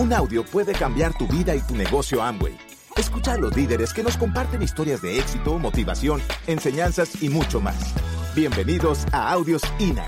Un 0.00 0.14
audio 0.14 0.42
puede 0.42 0.72
cambiar 0.72 1.12
tu 1.18 1.28
vida 1.28 1.54
y 1.54 1.60
tu 1.60 1.76
negocio 1.76 2.22
Amway. 2.22 2.56
Escucha 2.96 3.34
a 3.34 3.36
los 3.36 3.54
líderes 3.54 3.92
que 3.92 4.02
nos 4.02 4.16
comparten 4.16 4.62
historias 4.62 5.02
de 5.02 5.18
éxito, 5.18 5.58
motivación, 5.58 6.22
enseñanzas 6.46 7.22
y 7.22 7.28
mucho 7.28 7.60
más. 7.60 7.94
Bienvenidos 8.34 9.04
a 9.12 9.30
Audios 9.30 9.60
INA. 9.78 10.06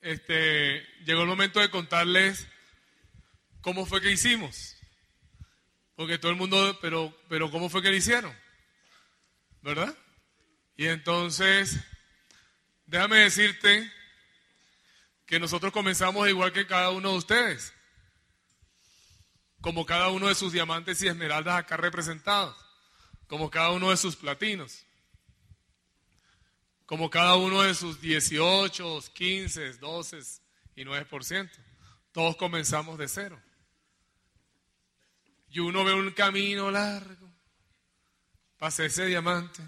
Este, 0.00 0.82
llegó 1.04 1.20
el 1.20 1.28
momento 1.28 1.60
de 1.60 1.68
contarles 1.68 2.48
cómo 3.60 3.84
fue 3.84 4.00
que 4.00 4.12
hicimos. 4.12 4.78
Porque 5.94 6.16
todo 6.16 6.32
el 6.32 6.38
mundo, 6.38 6.78
pero, 6.80 7.14
pero 7.28 7.50
¿cómo 7.50 7.68
fue 7.68 7.82
que 7.82 7.90
lo 7.90 7.96
hicieron? 7.96 8.34
¿Verdad? 9.60 9.94
Y 10.74 10.86
entonces, 10.86 11.78
déjame 12.92 13.20
decirte 13.20 13.90
que 15.24 15.40
nosotros 15.40 15.72
comenzamos 15.72 16.28
igual 16.28 16.52
que 16.52 16.66
cada 16.66 16.90
uno 16.90 17.12
de 17.12 17.16
ustedes. 17.16 17.72
Como 19.62 19.86
cada 19.86 20.10
uno 20.10 20.28
de 20.28 20.34
sus 20.34 20.52
diamantes 20.52 21.02
y 21.02 21.08
esmeraldas 21.08 21.56
acá 21.58 21.78
representados. 21.78 22.54
Como 23.28 23.50
cada 23.50 23.70
uno 23.70 23.88
de 23.88 23.96
sus 23.96 24.14
platinos. 24.14 24.84
Como 26.84 27.08
cada 27.08 27.36
uno 27.36 27.62
de 27.62 27.74
sus 27.74 27.98
18, 27.98 29.00
15, 29.14 29.72
12 29.78 30.18
y 30.76 30.84
9%. 30.84 31.50
Todos 32.12 32.36
comenzamos 32.36 32.98
de 32.98 33.08
cero. 33.08 33.40
Y 35.48 35.60
uno 35.60 35.82
ve 35.82 35.94
un 35.94 36.10
camino 36.10 36.70
largo 36.70 37.32
para 38.58 38.84
ese 38.84 39.06
diamante. 39.06 39.62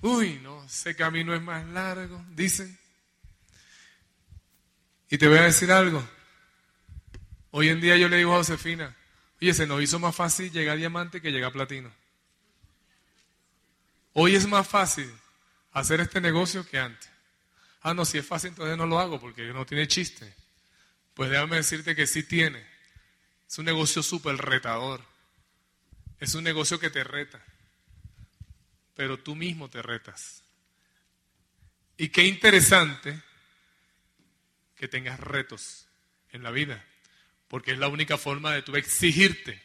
Uy, 0.00 0.38
no, 0.42 0.64
ese 0.64 0.94
camino 0.94 1.34
es 1.34 1.42
más 1.42 1.66
largo, 1.66 2.24
dicen. 2.30 2.78
Y 5.08 5.18
te 5.18 5.28
voy 5.28 5.38
a 5.38 5.42
decir 5.42 5.70
algo. 5.72 6.06
Hoy 7.50 7.68
en 7.68 7.80
día 7.80 7.96
yo 7.96 8.08
le 8.08 8.18
digo 8.18 8.34
a 8.34 8.38
Josefina, 8.38 8.94
oye, 9.40 9.54
se 9.54 9.66
nos 9.66 9.82
hizo 9.82 9.98
más 9.98 10.14
fácil 10.14 10.52
llegar 10.52 10.74
a 10.74 10.78
diamante 10.78 11.20
que 11.20 11.30
llegar 11.30 11.50
a 11.50 11.52
platino. 11.52 11.92
Hoy 14.12 14.34
es 14.34 14.46
más 14.46 14.66
fácil 14.66 15.10
hacer 15.72 16.00
este 16.00 16.20
negocio 16.20 16.66
que 16.66 16.78
antes. 16.78 17.08
Ah, 17.82 17.94
no, 17.94 18.04
si 18.04 18.18
es 18.18 18.26
fácil, 18.26 18.48
entonces 18.50 18.76
no 18.76 18.86
lo 18.86 18.98
hago 18.98 19.20
porque 19.20 19.44
no 19.52 19.64
tiene 19.64 19.86
chiste. 19.86 20.34
Pues 21.14 21.30
déjame 21.30 21.56
decirte 21.56 21.94
que 21.94 22.06
sí 22.06 22.22
tiene. 22.22 22.66
Es 23.48 23.58
un 23.58 23.64
negocio 23.64 24.02
súper 24.02 24.36
retador. 24.36 25.02
Es 26.18 26.34
un 26.34 26.44
negocio 26.44 26.80
que 26.80 26.90
te 26.90 27.04
reta. 27.04 27.42
Pero 28.96 29.18
tú 29.18 29.36
mismo 29.36 29.70
te 29.70 29.80
retas. 29.82 30.42
Y 31.96 32.08
qué 32.08 32.24
interesante 32.24 33.22
que 34.74 34.88
tengas 34.88 35.20
retos 35.20 35.86
en 36.32 36.42
la 36.42 36.50
vida. 36.50 36.84
Porque 37.46 37.70
es 37.70 37.78
la 37.78 37.86
única 37.86 38.18
forma 38.18 38.52
de 38.52 38.62
tú 38.62 38.74
exigirte. 38.74 39.62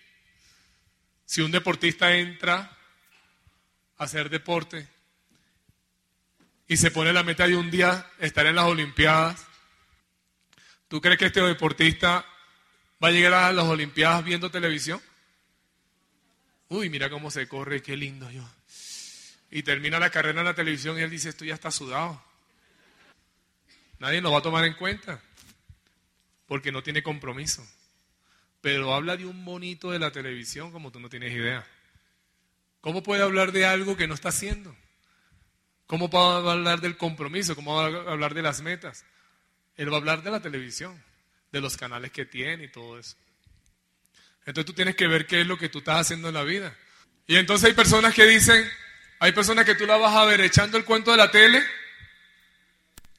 Si 1.26 1.42
un 1.42 1.52
deportista 1.52 2.16
entra 2.16 2.78
a 3.98 4.04
hacer 4.04 4.30
deporte 4.30 4.88
y 6.68 6.78
se 6.78 6.92
pone 6.92 7.12
la 7.12 7.24
meta 7.24 7.48
de 7.48 7.56
un 7.56 7.72
día 7.72 8.12
estar 8.20 8.46
en 8.46 8.56
las 8.56 8.66
Olimpiadas, 8.66 9.48
¿tú 10.88 11.02
crees 11.02 11.18
que 11.18 11.26
este 11.26 11.42
deportista 11.42 12.26
¿Va 13.04 13.08
a 13.08 13.12
llegar 13.12 13.34
a 13.34 13.52
las 13.52 13.66
Olimpiadas 13.66 14.24
viendo 14.24 14.52
televisión? 14.52 15.02
Uy, 16.70 16.90
mira 16.90 17.10
cómo 17.10 17.32
se 17.32 17.48
corre, 17.48 17.82
qué 17.82 17.98
lindo 17.98 18.30
yo. 18.30 18.48
Y 19.52 19.64
termina 19.64 20.00
la 20.00 20.10
carrera 20.10 20.40
en 20.40 20.46
la 20.46 20.56
televisión 20.56 20.98
y 20.98 21.02
él 21.02 21.10
dice, 21.10 21.30
esto 21.30 21.46
ya 21.46 21.54
está 21.54 21.70
sudado. 21.70 22.24
Nadie 24.00 24.22
lo 24.22 24.32
va 24.32 24.40
a 24.40 24.42
tomar 24.42 24.66
en 24.66 24.74
cuenta 24.74 25.22
porque 26.48 26.72
no 26.72 26.82
tiene 26.82 27.04
compromiso. 27.04 27.68
Pero 28.62 28.94
habla 28.94 29.18
de 29.18 29.26
un 29.26 29.44
bonito 29.44 29.92
de 29.92 30.00
la 30.00 30.12
televisión 30.12 30.72
como 30.72 30.92
tú 30.92 31.00
no 31.00 31.10
tienes 31.10 31.34
idea. 31.34 31.66
¿Cómo 32.80 33.04
puede 33.04 33.22
hablar 33.22 33.52
de 33.52 33.66
algo 33.66 33.96
que 33.96 34.08
no 34.08 34.14
está 34.14 34.30
haciendo? 34.30 34.76
¿Cómo 35.86 36.10
puede 36.10 36.50
hablar 36.50 36.80
del 36.80 36.98
compromiso? 36.98 37.56
¿Cómo 37.56 37.76
va 37.76 37.84
a 37.84 38.12
hablar 38.12 38.34
de 38.34 38.42
las 38.42 38.62
metas? 38.62 39.06
Él 39.76 39.92
va 39.92 39.98
a 39.98 40.00
hablar 40.00 40.24
de 40.24 40.32
la 40.32 40.40
televisión 40.40 41.04
de 41.52 41.60
los 41.60 41.76
canales 41.76 42.12
que 42.12 42.26
tiene 42.26 42.66
y 42.66 42.68
todo 42.70 42.98
eso. 42.98 43.18
Entonces 44.46 44.66
tú 44.66 44.74
tienes 44.74 44.96
que 44.96 45.08
ver 45.08 45.28
qué 45.28 45.42
es 45.42 45.48
lo 45.48 45.58
que 45.58 45.70
tú 45.70 45.80
estás 45.80 46.02
haciendo 46.02 46.30
en 46.30 46.34
la 46.34 46.44
vida. 46.44 46.76
Y 47.28 47.36
entonces 47.36 47.70
hay 47.70 47.74
personas 47.74 48.14
que 48.14 48.26
dicen, 48.26 48.68
hay 49.22 49.34
personas 49.34 49.66
que 49.66 49.76
tú 49.76 49.86
la 49.86 49.98
vas 49.98 50.16
a 50.16 50.26
ver 50.26 50.42
echando 50.42 50.80
el 50.80 50.84
cuento 50.84 51.12
de 51.12 51.18
la 51.18 51.30
tele 51.30 51.64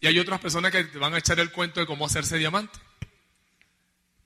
y 0.01 0.09
hay 0.09 0.19
otras 0.19 0.41
personas 0.41 0.73
que 0.73 0.83
te 0.83 0.99
van 0.99 1.15
a 1.15 1.19
echar 1.19 1.39
el 1.39 1.53
cuento 1.53 1.79
de 1.79 1.87
cómo 1.87 2.05
hacerse 2.05 2.39
diamante. 2.39 2.77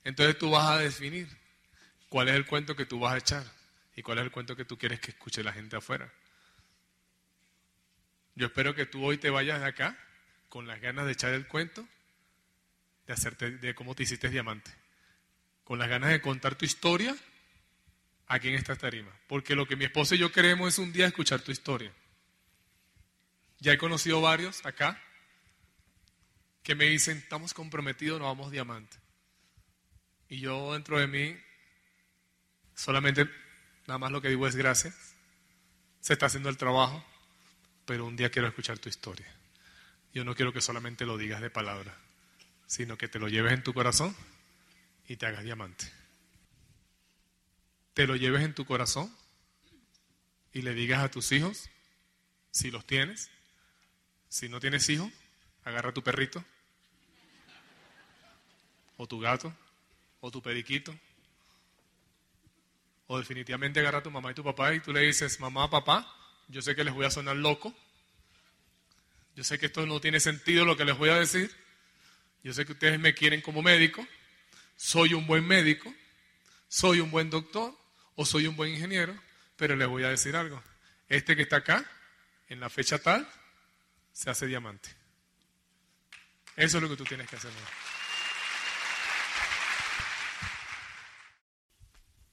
Entonces 0.03 0.39
tú 0.39 0.49
vas 0.49 0.71
a 0.71 0.79
definir 0.79 1.29
cuál 2.09 2.29
es 2.29 2.35
el 2.35 2.47
cuento 2.47 2.75
que 2.75 2.87
tú 2.87 2.99
vas 2.99 3.13
a 3.13 3.17
echar 3.19 3.43
y 3.95 4.01
cuál 4.01 4.17
es 4.17 4.23
el 4.23 4.31
cuento 4.31 4.55
que 4.55 4.65
tú 4.65 4.75
quieres 4.75 4.99
que 4.99 5.11
escuche 5.11 5.43
la 5.43 5.53
gente 5.53 5.75
afuera. 5.75 6.11
Yo 8.33 8.47
espero 8.47 8.73
que 8.73 8.87
tú 8.87 9.05
hoy 9.05 9.19
te 9.19 9.29
vayas 9.29 9.59
de 9.59 9.67
acá 9.67 9.95
con 10.49 10.65
las 10.65 10.81
ganas 10.81 11.05
de 11.05 11.11
echar 11.11 11.35
el 11.35 11.45
cuento 11.45 11.87
de, 13.05 13.13
hacerte, 13.13 13.51
de 13.51 13.75
cómo 13.75 13.93
te 13.93 14.01
hiciste 14.01 14.29
diamante. 14.29 14.71
Con 15.63 15.77
las 15.77 15.89
ganas 15.89 16.09
de 16.09 16.21
contar 16.21 16.55
tu 16.55 16.65
historia 16.65 17.15
aquí 18.27 18.49
en 18.49 18.55
esta 18.55 18.75
tarima. 18.75 19.11
Porque 19.27 19.55
lo 19.55 19.65
que 19.65 19.75
mi 19.75 19.85
esposa 19.85 20.15
y 20.15 20.19
yo 20.19 20.31
queremos 20.31 20.69
es 20.69 20.79
un 20.79 20.91
día 20.91 21.07
escuchar 21.07 21.41
tu 21.41 21.51
historia. 21.51 21.91
Ya 23.59 23.73
he 23.73 23.77
conocido 23.77 24.21
varios 24.21 24.65
acá 24.65 25.01
que 26.63 26.75
me 26.75 26.85
dicen, 26.85 27.17
estamos 27.17 27.53
comprometidos, 27.53 28.19
nos 28.19 28.27
vamos 28.27 28.51
diamante. 28.51 28.97
Y 30.29 30.39
yo 30.39 30.73
dentro 30.73 30.99
de 30.99 31.07
mí, 31.07 31.37
solamente 32.75 33.29
nada 33.87 33.97
más 33.97 34.11
lo 34.11 34.21
que 34.21 34.29
digo 34.29 34.47
es 34.47 34.55
gracias. 34.55 35.15
Se 36.01 36.13
está 36.13 36.25
haciendo 36.25 36.49
el 36.49 36.57
trabajo, 36.57 37.03
pero 37.85 38.05
un 38.05 38.15
día 38.15 38.29
quiero 38.29 38.47
escuchar 38.47 38.77
tu 38.79 38.89
historia. 38.89 39.27
Yo 40.13 40.23
no 40.23 40.35
quiero 40.35 40.51
que 40.51 40.61
solamente 40.61 41.05
lo 41.05 41.17
digas 41.17 41.41
de 41.41 41.49
palabra 41.49 41.97
sino 42.67 42.97
que 42.97 43.07
te 43.07 43.17
lo 43.17 43.29
lleves 43.29 43.53
en 43.53 43.63
tu 43.63 43.73
corazón 43.73 44.15
y 45.07 45.15
te 45.15 45.25
hagas 45.25 45.43
diamante. 45.43 45.85
Te 47.97 48.05
lo 48.05 48.15
lleves 48.15 48.43
en 48.43 48.53
tu 48.53 48.63
corazón 48.63 49.11
y 50.53 50.61
le 50.61 50.75
digas 50.75 51.03
a 51.03 51.09
tus 51.09 51.31
hijos, 51.31 51.67
si 52.51 52.69
los 52.69 52.85
tienes, 52.85 53.31
si 54.29 54.49
no 54.49 54.59
tienes 54.59 54.87
hijos, 54.89 55.11
agarra 55.63 55.91
tu 55.91 56.03
perrito, 56.03 56.45
o 58.97 59.07
tu 59.07 59.19
gato, 59.19 59.51
o 60.19 60.29
tu 60.29 60.43
periquito, 60.43 60.95
o 63.07 63.17
definitivamente 63.17 63.79
agarra 63.79 63.97
a 63.97 64.03
tu 64.03 64.11
mamá 64.11 64.29
y 64.29 64.35
tu 64.35 64.43
papá 64.43 64.75
y 64.75 64.79
tú 64.79 64.93
le 64.93 64.99
dices, 64.99 65.39
mamá, 65.39 65.67
papá, 65.67 66.07
yo 66.49 66.61
sé 66.61 66.75
que 66.75 66.83
les 66.83 66.93
voy 66.93 67.07
a 67.07 67.09
sonar 67.09 67.35
loco, 67.35 67.73
yo 69.35 69.43
sé 69.43 69.57
que 69.57 69.65
esto 69.65 69.87
no 69.87 69.99
tiene 69.99 70.19
sentido 70.19 70.65
lo 70.65 70.77
que 70.77 70.85
les 70.85 70.95
voy 70.95 71.09
a 71.09 71.15
decir, 71.15 71.49
yo 72.43 72.53
sé 72.53 72.63
que 72.63 72.73
ustedes 72.73 72.99
me 72.99 73.15
quieren 73.15 73.41
como 73.41 73.63
médico, 73.63 74.05
soy 74.75 75.15
un 75.15 75.25
buen 75.25 75.47
médico, 75.47 75.91
soy 76.67 76.99
un 76.99 77.09
buen 77.09 77.31
doctor 77.31 77.86
o 78.17 78.25
soy 78.25 78.47
un 78.47 78.57
buen 78.57 78.71
ingeniero, 78.73 79.15
pero 79.55 79.77
les 79.77 79.87
voy 79.87 80.03
a 80.03 80.09
decir 80.09 80.35
algo. 80.35 80.61
Este 81.07 81.37
que 81.37 81.43
está 81.43 81.57
acá, 81.57 81.85
en 82.49 82.59
la 82.59 82.69
fecha 82.69 82.99
tal, 82.99 83.25
se 84.11 84.29
hace 84.29 84.45
diamante. 84.45 84.89
Eso 86.57 86.77
es 86.77 86.83
lo 86.83 86.89
que 86.89 86.97
tú 86.97 87.05
tienes 87.05 87.29
que 87.29 87.37
hacer. 87.37 87.51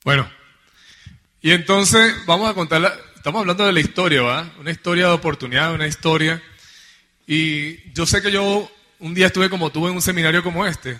Bueno, 0.02 0.28
y 1.40 1.52
entonces 1.52 2.14
vamos 2.26 2.50
a 2.50 2.54
contar, 2.54 2.82
estamos 3.14 3.40
hablando 3.40 3.66
de 3.66 3.72
la 3.72 3.80
historia, 3.80 4.22
¿va? 4.22 4.50
Una 4.58 4.70
historia 4.70 5.06
de 5.06 5.12
oportunidad, 5.12 5.74
una 5.74 5.86
historia. 5.86 6.42
Y 7.26 7.92
yo 7.92 8.06
sé 8.06 8.22
que 8.22 8.32
yo 8.32 8.70
un 8.98 9.14
día 9.14 9.26
estuve 9.26 9.50
como 9.50 9.70
tú 9.70 9.86
en 9.86 9.94
un 9.94 10.02
seminario 10.02 10.42
como 10.42 10.66
este. 10.66 10.98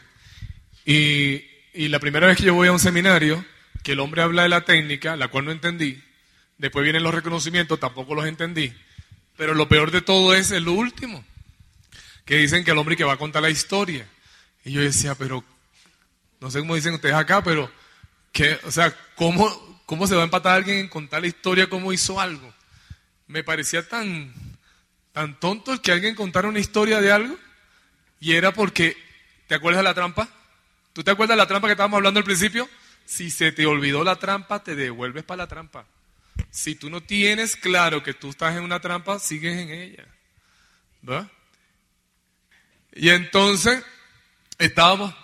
Y, 0.85 1.43
la 1.89 1.99
primera 1.99 2.27
vez 2.27 2.37
que 2.37 2.45
yo 2.45 2.55
voy 2.55 2.69
a 2.69 2.73
un 2.73 2.79
seminario, 2.79 3.45
que 3.85 3.93
el 3.93 4.01
hombre 4.01 4.23
habla 4.23 4.43
de 4.43 4.49
la 4.49 4.65
técnica, 4.65 5.15
la 5.15 5.29
cual 5.29 5.45
no 5.45 5.53
entendí. 5.53 6.03
Después 6.57 6.83
vienen 6.83 7.03
los 7.03 7.15
reconocimientos, 7.15 7.79
tampoco 7.79 8.15
los 8.15 8.27
entendí. 8.27 8.73
Pero 9.37 9.55
lo 9.55 9.69
peor 9.69 9.91
de 9.91 10.01
todo 10.01 10.35
es 10.35 10.51
el 10.51 10.67
último, 10.69 11.23
que 12.25 12.39
dicen 12.39 12.65
que 12.65 12.71
el 12.71 12.79
hombre 12.79 12.97
que 12.97 13.05
va 13.05 13.13
a 13.13 13.19
contar 13.19 13.43
la 13.43 13.51
historia. 13.51 14.09
Y 14.65 14.73
yo 14.73 14.81
decía, 14.81 15.15
pero, 15.15 15.45
no 16.41 16.51
sé 16.51 16.61
cómo 16.61 16.75
dicen 16.75 16.95
ustedes 16.95 17.15
acá, 17.15 17.45
pero, 17.45 17.71
que, 18.33 18.59
o 18.65 18.71
sea, 18.71 18.97
¿cómo, 19.17 19.83
¿cómo 19.85 20.07
se 20.07 20.15
va 20.15 20.23
a 20.23 20.25
empatar 20.25 20.57
alguien 20.57 20.79
en 20.79 20.89
contar 20.89 21.21
la 21.21 21.29
historia 21.29 21.69
cómo 21.69 21.93
hizo 21.93 22.19
algo? 22.19 22.55
Me 23.27 23.45
parecía 23.45 23.87
tan, 23.87 24.33
tan 25.13 25.39
tonto 25.39 25.81
que 25.83 25.93
alguien 25.93 26.15
contara 26.15 26.49
una 26.49 26.59
historia 26.59 27.03
de 27.03 27.13
algo. 27.13 27.39
Y 28.19 28.33
era 28.33 28.55
porque, 28.55 28.97
¿te 29.47 29.55
acuerdas 29.55 29.81
de 29.81 29.85
la 29.85 29.95
trampa? 29.95 30.27
¿Tú 30.95 31.05
te 31.05 31.11
acuerdas 31.11 31.37
de 31.37 31.43
la 31.43 31.49
trampa 31.49 31.69
que 31.69 31.73
estábamos 31.73 31.99
hablando 31.99 32.19
al 32.19 32.25
principio? 32.25 32.67
Si 33.05 33.31
se 33.31 33.53
te 33.53 33.67
olvidó 33.67 34.05
la 34.05 34.17
trampa, 34.17 34.62
te 34.62 34.75
devuelves 34.75 35.25
para 35.25 35.45
la 35.45 35.49
trampa. 35.49 35.87
Si 36.51 36.75
tú 36.75 36.91
no 36.91 37.03
tienes 37.03 37.56
claro 37.56 38.03
que 38.03 38.15
tú 38.15 38.31
estás 38.31 38.56
en 38.56 38.62
una 38.62 38.81
trampa, 38.81 39.19
sigues 39.19 39.56
en 39.59 39.71
ella. 39.71 40.06
¿Va? 41.09 41.31
Y 42.95 43.11
entonces 43.11 43.85
estábamos, 44.59 45.15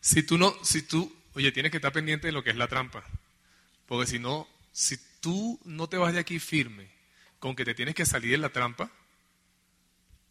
si 0.00 0.22
tú 0.22 0.38
no, 0.38 0.54
si 0.62 0.82
tú, 0.82 1.14
oye, 1.34 1.52
tienes 1.52 1.70
que 1.70 1.78
estar 1.78 1.92
pendiente 1.92 2.26
de 2.26 2.32
lo 2.32 2.42
que 2.42 2.50
es 2.50 2.56
la 2.56 2.68
trampa, 2.68 3.04
porque 3.86 4.10
si 4.10 4.18
no, 4.18 4.48
si 4.72 4.98
tú 5.20 5.60
no 5.64 5.88
te 5.88 5.96
vas 5.96 6.12
de 6.12 6.18
aquí 6.18 6.38
firme 6.38 6.88
con 7.38 7.54
que 7.54 7.64
te 7.64 7.74
tienes 7.74 7.94
que 7.94 8.06
salir 8.06 8.32
de 8.32 8.38
la 8.38 8.50
trampa, 8.50 8.90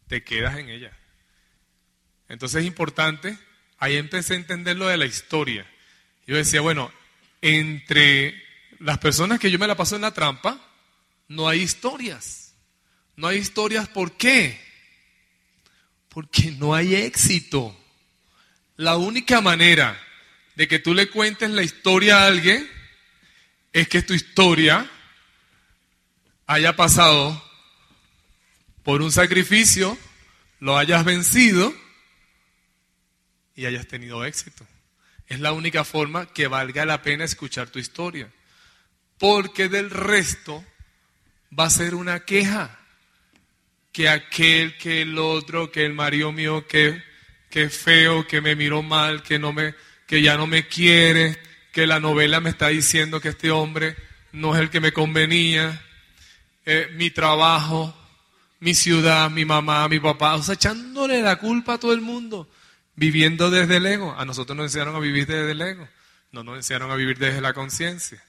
te 0.06 0.22
quedas 0.22 0.58
en 0.58 0.68
ella. 0.68 0.96
Entonces 2.28 2.60
es 2.60 2.66
importante, 2.66 3.38
ahí 3.78 3.96
empecé 3.96 4.34
a 4.34 4.36
entender 4.36 4.76
lo 4.76 4.88
de 4.88 4.96
la 4.96 5.06
historia. 5.06 5.66
Yo 6.26 6.36
decía, 6.36 6.60
bueno, 6.60 6.92
entre 7.40 8.40
las 8.78 8.98
personas 8.98 9.38
que 9.38 9.50
yo 9.50 9.58
me 9.58 9.66
la 9.66 9.76
paso 9.76 9.96
en 9.96 10.02
la 10.02 10.14
trampa, 10.14 10.60
no 11.28 11.48
hay 11.48 11.60
historias. 11.60 12.54
No 13.16 13.28
hay 13.28 13.38
historias, 13.38 13.88
¿por 13.88 14.16
qué? 14.16 14.60
Porque 16.08 16.50
no 16.52 16.74
hay 16.74 16.94
éxito. 16.94 17.76
La 18.76 18.96
única 18.96 19.40
manera 19.40 20.00
de 20.54 20.66
que 20.68 20.78
tú 20.78 20.94
le 20.94 21.08
cuentes 21.10 21.50
la 21.50 21.62
historia 21.62 22.22
a 22.22 22.26
alguien 22.26 22.68
es 23.72 23.88
que 23.88 24.02
tu 24.02 24.14
historia 24.14 24.90
haya 26.46 26.74
pasado 26.74 27.42
por 28.82 29.02
un 29.02 29.12
sacrificio, 29.12 29.96
lo 30.58 30.76
hayas 30.76 31.04
vencido 31.04 31.72
y 33.54 33.66
hayas 33.66 33.86
tenido 33.86 34.24
éxito. 34.24 34.66
Es 35.30 35.38
la 35.38 35.52
única 35.52 35.84
forma 35.84 36.26
que 36.26 36.48
valga 36.48 36.84
la 36.84 37.02
pena 37.02 37.24
escuchar 37.24 37.70
tu 37.70 37.78
historia. 37.78 38.28
Porque 39.16 39.68
del 39.68 39.88
resto 39.88 40.64
va 41.56 41.66
a 41.66 41.70
ser 41.70 41.94
una 41.94 42.24
queja. 42.24 42.80
Que 43.92 44.08
aquel, 44.08 44.76
que 44.76 45.02
el 45.02 45.16
otro, 45.18 45.70
que 45.70 45.86
el 45.86 45.94
marido 45.94 46.32
mío, 46.32 46.66
que, 46.66 47.00
que 47.48 47.70
feo, 47.70 48.26
que 48.26 48.40
me 48.40 48.56
miró 48.56 48.82
mal, 48.82 49.22
que, 49.22 49.38
no 49.38 49.52
me, 49.52 49.76
que 50.04 50.20
ya 50.20 50.36
no 50.36 50.48
me 50.48 50.66
quiere, 50.66 51.38
que 51.72 51.86
la 51.86 52.00
novela 52.00 52.40
me 52.40 52.50
está 52.50 52.68
diciendo 52.68 53.20
que 53.20 53.28
este 53.28 53.52
hombre 53.52 53.94
no 54.32 54.56
es 54.56 54.60
el 54.60 54.68
que 54.68 54.80
me 54.80 54.92
convenía, 54.92 55.80
eh, 56.66 56.88
mi 56.94 57.10
trabajo, 57.10 57.96
mi 58.58 58.74
ciudad, 58.74 59.30
mi 59.30 59.44
mamá, 59.44 59.88
mi 59.88 60.00
papá, 60.00 60.34
o 60.34 60.42
sea, 60.42 60.54
echándole 60.54 61.22
la 61.22 61.36
culpa 61.36 61.74
a 61.74 61.78
todo 61.78 61.92
el 61.92 62.00
mundo 62.00 62.48
viviendo 62.94 63.50
desde 63.50 63.76
el 63.76 63.86
ego. 63.86 64.14
A 64.18 64.24
nosotros 64.24 64.56
nos 64.56 64.66
enseñaron 64.66 64.96
a 64.96 65.00
vivir 65.00 65.26
desde 65.26 65.52
el 65.52 65.60
ego, 65.60 65.88
no 66.32 66.42
nos 66.42 66.56
enseñaron 66.56 66.90
a 66.90 66.96
vivir 66.96 67.18
desde 67.18 67.40
la 67.40 67.52
conciencia, 67.52 68.22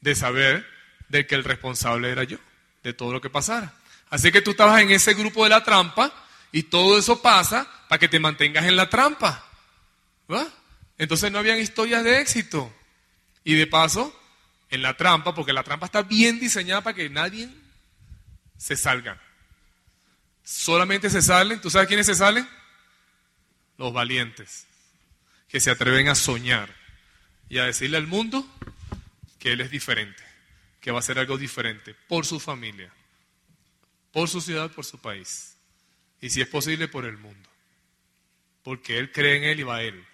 de 0.00 0.14
saber 0.14 0.66
de 1.08 1.26
que 1.26 1.34
el 1.34 1.44
responsable 1.44 2.10
era 2.10 2.24
yo, 2.24 2.38
de 2.82 2.92
todo 2.92 3.12
lo 3.12 3.20
que 3.20 3.30
pasara. 3.30 3.74
Así 4.10 4.30
que 4.30 4.42
tú 4.42 4.52
estabas 4.52 4.80
en 4.82 4.90
ese 4.90 5.14
grupo 5.14 5.44
de 5.44 5.50
la 5.50 5.64
trampa 5.64 6.12
y 6.52 6.64
todo 6.64 6.98
eso 6.98 7.20
pasa 7.20 7.68
para 7.88 7.98
que 7.98 8.08
te 8.08 8.20
mantengas 8.20 8.64
en 8.64 8.76
la 8.76 8.88
trampa. 8.88 9.44
Entonces 10.98 11.30
no 11.30 11.38
habían 11.38 11.58
historias 11.58 12.04
de 12.04 12.20
éxito. 12.20 12.72
Y 13.44 13.54
de 13.54 13.68
paso, 13.68 14.12
en 14.70 14.82
la 14.82 14.96
trampa, 14.96 15.34
porque 15.34 15.52
la 15.52 15.62
trampa 15.62 15.86
está 15.86 16.02
bien 16.02 16.40
diseñada 16.40 16.80
para 16.80 16.96
que 16.96 17.08
nadie 17.08 17.48
se 18.56 18.76
salga. 18.76 19.20
Solamente 20.42 21.10
se 21.10 21.22
salen, 21.22 21.60
¿tú 21.60 21.70
sabes 21.70 21.86
quiénes 21.86 22.06
se 22.06 22.14
salen? 22.14 22.48
Los 23.78 23.92
valientes, 23.92 24.66
que 25.48 25.60
se 25.60 25.70
atreven 25.70 26.08
a 26.08 26.14
soñar 26.14 26.74
y 27.48 27.58
a 27.58 27.64
decirle 27.64 27.96
al 27.96 28.06
mundo 28.06 28.46
que 29.38 29.52
Él 29.52 29.60
es 29.60 29.70
diferente, 29.70 30.22
que 30.80 30.90
va 30.90 30.98
a 30.98 31.00
hacer 31.00 31.18
algo 31.18 31.38
diferente 31.38 31.94
por 32.08 32.26
su 32.26 32.40
familia, 32.40 32.92
por 34.12 34.28
su 34.28 34.40
ciudad, 34.40 34.70
por 34.70 34.84
su 34.84 34.98
país, 34.98 35.56
y 36.20 36.30
si 36.30 36.40
es 36.40 36.48
posible 36.48 36.88
por 36.88 37.04
el 37.04 37.18
mundo, 37.18 37.48
porque 38.62 38.98
Él 38.98 39.12
cree 39.12 39.36
en 39.36 39.44
Él 39.44 39.60
y 39.60 39.64
va 39.64 39.76
a 39.76 39.82
Él. 39.82 40.04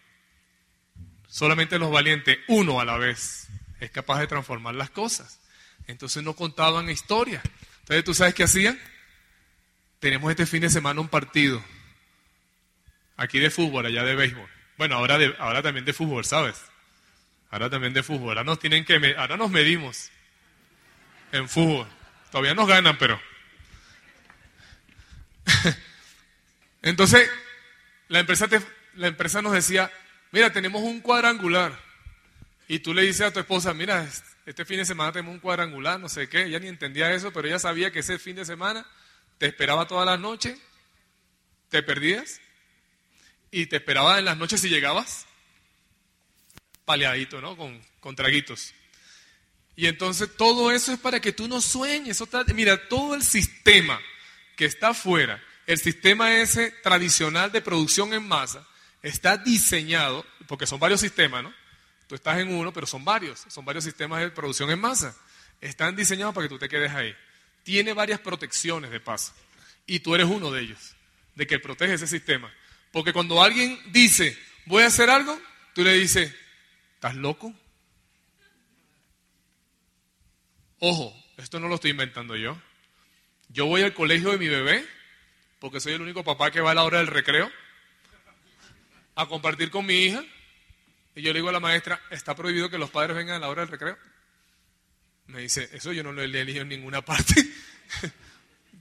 Solamente 1.28 1.78
los 1.78 1.90
valientes, 1.90 2.38
uno 2.48 2.80
a 2.80 2.84
la 2.84 2.98
vez, 2.98 3.48
es 3.80 3.90
capaz 3.90 4.20
de 4.20 4.26
transformar 4.26 4.74
las 4.74 4.90
cosas. 4.90 5.40
Entonces 5.86 6.22
no 6.22 6.34
contaban 6.34 6.90
historias. 6.90 7.42
Entonces, 7.80 8.04
¿tú 8.04 8.14
sabes 8.14 8.34
qué 8.34 8.44
hacían? 8.44 8.78
Tenemos 9.98 10.30
este 10.30 10.46
fin 10.46 10.60
de 10.60 10.70
semana 10.70 11.00
un 11.00 11.08
partido 11.08 11.62
Aquí 13.22 13.38
de 13.38 13.50
fútbol, 13.50 13.86
allá 13.86 14.02
de 14.02 14.16
béisbol. 14.16 14.48
Bueno, 14.76 14.96
ahora, 14.96 15.16
de, 15.16 15.32
ahora 15.38 15.62
también 15.62 15.84
de 15.84 15.92
fútbol, 15.92 16.24
¿sabes? 16.24 16.60
Ahora 17.50 17.70
también 17.70 17.94
de 17.94 18.02
fútbol. 18.02 18.30
Ahora 18.30 18.42
nos 18.42 18.58
tienen 18.58 18.84
que, 18.84 19.14
ahora 19.16 19.36
nos 19.36 19.48
medimos 19.48 20.10
en 21.30 21.48
fútbol. 21.48 21.86
Todavía 22.32 22.52
nos 22.54 22.66
ganan, 22.66 22.98
pero. 22.98 23.22
Entonces, 26.82 27.30
la 28.08 28.18
empresa, 28.18 28.48
la 28.94 29.06
empresa 29.06 29.40
nos 29.40 29.52
decía, 29.52 29.92
mira, 30.32 30.52
tenemos 30.52 30.82
un 30.82 31.00
cuadrangular. 31.00 31.78
Y 32.66 32.80
tú 32.80 32.92
le 32.92 33.02
dices 33.02 33.20
a 33.20 33.32
tu 33.32 33.38
esposa, 33.38 33.72
mira, 33.72 34.04
este 34.46 34.64
fin 34.64 34.78
de 34.78 34.84
semana 34.84 35.12
tenemos 35.12 35.32
un 35.32 35.38
cuadrangular, 35.40 36.00
no 36.00 36.08
sé 36.08 36.28
qué. 36.28 36.46
Ella 36.46 36.58
ni 36.58 36.66
entendía 36.66 37.12
eso, 37.12 37.32
pero 37.32 37.46
ella 37.46 37.60
sabía 37.60 37.92
que 37.92 38.00
ese 38.00 38.18
fin 38.18 38.34
de 38.34 38.44
semana 38.44 38.84
te 39.38 39.46
esperaba 39.46 39.86
toda 39.86 40.04
la 40.04 40.18
noche, 40.18 40.58
te 41.68 41.84
perdías 41.84 42.40
y 43.52 43.66
te 43.66 43.76
esperaba 43.76 44.18
en 44.18 44.24
las 44.24 44.38
noches 44.38 44.62
si 44.62 44.70
llegabas, 44.70 45.26
paleadito, 46.86 47.40
¿no? 47.40 47.56
Con, 47.56 47.80
con 48.00 48.16
traguitos. 48.16 48.74
Y 49.76 49.86
entonces 49.86 50.34
todo 50.36 50.72
eso 50.72 50.92
es 50.92 50.98
para 50.98 51.20
que 51.20 51.32
tú 51.32 51.46
no 51.46 51.60
sueñes. 51.60 52.20
mira, 52.54 52.88
todo 52.88 53.14
el 53.14 53.22
sistema 53.22 54.00
que 54.56 54.64
está 54.64 54.88
afuera, 54.88 55.42
el 55.66 55.78
sistema 55.78 56.34
ese 56.34 56.70
tradicional 56.82 57.52
de 57.52 57.60
producción 57.60 58.14
en 58.14 58.26
masa, 58.26 58.66
está 59.02 59.36
diseñado, 59.36 60.24
porque 60.48 60.66
son 60.66 60.80
varios 60.80 61.00
sistemas, 61.00 61.42
¿no? 61.42 61.54
Tú 62.08 62.14
estás 62.14 62.38
en 62.38 62.54
uno, 62.54 62.72
pero 62.72 62.86
son 62.86 63.04
varios, 63.04 63.44
son 63.48 63.64
varios 63.64 63.84
sistemas 63.84 64.20
de 64.20 64.30
producción 64.30 64.70
en 64.70 64.80
masa. 64.80 65.14
Están 65.60 65.94
diseñados 65.94 66.34
para 66.34 66.46
que 66.46 66.54
tú 66.54 66.58
te 66.58 66.68
quedes 66.68 66.92
ahí. 66.92 67.14
Tiene 67.62 67.92
varias 67.92 68.20
protecciones 68.20 68.90
de 68.90 69.00
paso. 69.00 69.32
Y 69.86 70.00
tú 70.00 70.14
eres 70.14 70.26
uno 70.26 70.50
de 70.50 70.62
ellos, 70.62 70.94
de 71.34 71.46
que 71.46 71.58
protege 71.58 71.94
ese 71.94 72.06
sistema. 72.06 72.52
Porque 72.92 73.12
cuando 73.12 73.42
alguien 73.42 73.80
dice, 73.86 74.38
voy 74.66 74.82
a 74.82 74.86
hacer 74.86 75.10
algo, 75.10 75.40
tú 75.74 75.82
le 75.82 75.94
dices, 75.94 76.32
¿estás 76.94 77.14
loco? 77.16 77.52
Ojo, 80.78 81.16
esto 81.38 81.58
no 81.58 81.68
lo 81.68 81.76
estoy 81.76 81.92
inventando 81.92 82.36
yo. 82.36 82.60
Yo 83.48 83.66
voy 83.66 83.82
al 83.82 83.94
colegio 83.94 84.30
de 84.30 84.38
mi 84.38 84.48
bebé, 84.48 84.86
porque 85.58 85.80
soy 85.80 85.94
el 85.94 86.02
único 86.02 86.22
papá 86.22 86.50
que 86.50 86.60
va 86.60 86.72
a 86.72 86.74
la 86.74 86.84
hora 86.84 86.98
del 86.98 87.06
recreo, 87.06 87.50
a 89.14 89.26
compartir 89.26 89.70
con 89.70 89.86
mi 89.86 89.94
hija. 89.94 90.24
Y 91.14 91.22
yo 91.22 91.32
le 91.32 91.38
digo 91.38 91.48
a 91.48 91.52
la 91.52 91.60
maestra, 91.60 92.00
¿está 92.10 92.34
prohibido 92.34 92.68
que 92.68 92.78
los 92.78 92.90
padres 92.90 93.16
vengan 93.16 93.36
a 93.36 93.40
la 93.40 93.48
hora 93.48 93.62
del 93.62 93.70
recreo? 93.70 93.96
Me 95.28 95.40
dice, 95.40 95.68
eso 95.72 95.92
yo 95.92 96.02
no 96.02 96.12
lo 96.12 96.22
he 96.22 96.28
leído 96.28 96.62
en 96.62 96.68
ninguna 96.68 97.02
parte. 97.04 97.34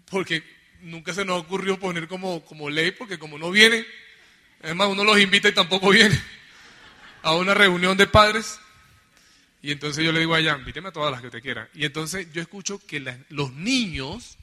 porque 0.10 0.44
nunca 0.82 1.14
se 1.14 1.24
nos 1.24 1.42
ocurrió 1.42 1.80
poner 1.80 2.08
como, 2.08 2.44
como 2.46 2.70
ley, 2.70 2.92
porque 2.92 3.20
como 3.20 3.38
no 3.38 3.52
viene, 3.52 3.86
es 4.64 4.76
más, 4.76 4.88
uno 4.88 5.04
los 5.04 5.20
invita 5.20 5.50
y 5.50 5.54
tampoco 5.54 5.90
viene 5.90 6.20
a 7.24 7.36
una 7.36 7.54
reunión 7.54 7.98
de 7.98 8.08
padres. 8.08 8.60
Y 9.62 9.72
entonces 9.72 10.04
yo 10.04 10.12
le 10.12 10.20
digo 10.20 10.34
a 10.34 10.40
ella, 10.40 10.58
invíteme 10.58 10.90
a 10.90 10.92
todas 10.92 11.12
las 11.12 11.22
que 11.22 11.30
te 11.30 11.42
quieran. 11.42 11.70
Y 11.74 11.86
entonces 11.86 12.32
yo 12.32 12.42
escucho 12.42 12.80
que 12.86 13.00
los 13.30 13.54
niños, 13.54 14.38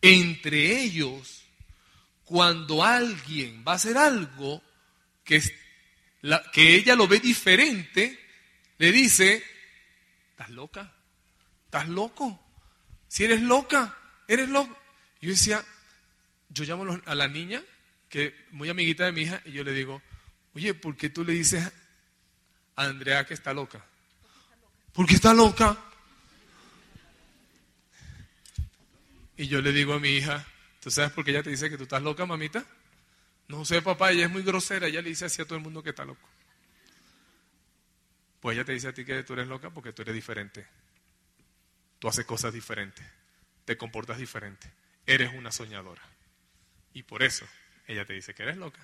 entre 0.00 0.82
ellos, 0.82 1.42
cuando 2.24 2.82
alguien 2.84 3.64
va 3.66 3.72
a 3.72 3.76
hacer 3.76 3.96
algo 3.96 4.62
que, 5.24 5.42
que 6.52 6.74
ella 6.74 6.96
lo 6.96 7.06
ve 7.06 7.20
diferente, 7.20 8.18
le 8.78 8.90
dice, 8.90 9.44
¿estás 10.30 10.50
loca? 10.50 10.92
¿Estás 11.66 11.88
loco? 11.88 12.42
Si 13.06 13.24
eres 13.24 13.42
loca, 13.42 13.96
eres 14.26 14.48
loca. 14.48 14.76
Yo 15.20 15.30
decía, 15.30 15.64
yo 16.48 16.64
llamo 16.64 17.00
a 17.06 17.14
la 17.14 17.28
niña, 17.28 17.62
que 18.12 18.36
muy 18.50 18.68
amiguita 18.68 19.06
de 19.06 19.12
mi 19.12 19.22
hija, 19.22 19.40
y 19.46 19.52
yo 19.52 19.64
le 19.64 19.72
digo, 19.72 20.02
oye, 20.54 20.74
¿por 20.74 20.94
qué 20.94 21.08
tú 21.08 21.24
le 21.24 21.32
dices 21.32 21.72
a 22.76 22.84
Andrea 22.84 23.24
que 23.24 23.32
está 23.32 23.54
loca? 23.54 23.82
Porque 24.92 25.14
está 25.14 25.32
loca. 25.32 25.78
Y 29.34 29.48
yo 29.48 29.62
le 29.62 29.72
digo 29.72 29.94
a 29.94 29.98
mi 29.98 30.10
hija, 30.10 30.46
¿tú 30.80 30.90
sabes 30.90 31.10
por 31.12 31.24
qué 31.24 31.30
ella 31.30 31.42
te 31.42 31.48
dice 31.48 31.70
que 31.70 31.78
tú 31.78 31.84
estás 31.84 32.02
loca, 32.02 32.26
mamita? 32.26 32.64
No 33.48 33.64
sé, 33.64 33.80
papá, 33.80 34.12
ella 34.12 34.26
es 34.26 34.30
muy 34.30 34.42
grosera, 34.42 34.88
ella 34.88 35.00
le 35.00 35.08
dice 35.08 35.24
así 35.24 35.40
a 35.40 35.46
todo 35.46 35.56
el 35.56 35.64
mundo 35.64 35.82
que 35.82 35.90
está 35.90 36.04
loco. 36.04 36.28
Pues 38.40 38.54
ella 38.54 38.64
te 38.66 38.72
dice 38.72 38.88
a 38.88 38.92
ti 38.92 39.06
que 39.06 39.24
tú 39.24 39.32
eres 39.32 39.48
loca 39.48 39.70
porque 39.70 39.94
tú 39.94 40.02
eres 40.02 40.14
diferente. 40.14 40.66
Tú 41.98 42.08
haces 42.08 42.26
cosas 42.26 42.52
diferentes, 42.52 43.06
te 43.64 43.78
comportas 43.78 44.18
diferente 44.18 44.70
eres 45.06 45.32
una 45.34 45.52
soñadora. 45.52 46.02
Y 46.92 47.02
por 47.02 47.22
eso 47.22 47.46
ella 47.92 48.04
te 48.04 48.12
dice 48.12 48.34
que 48.34 48.42
eres 48.42 48.56
loca. 48.56 48.80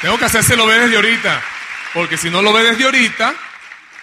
Tengo 0.00 0.18
que 0.18 0.24
hacérselo 0.24 0.66
ver 0.66 0.82
desde 0.82 0.96
ahorita, 0.96 1.42
porque 1.94 2.16
si 2.16 2.28
no 2.28 2.42
lo 2.42 2.52
ve 2.52 2.64
desde 2.64 2.84
ahorita, 2.84 3.34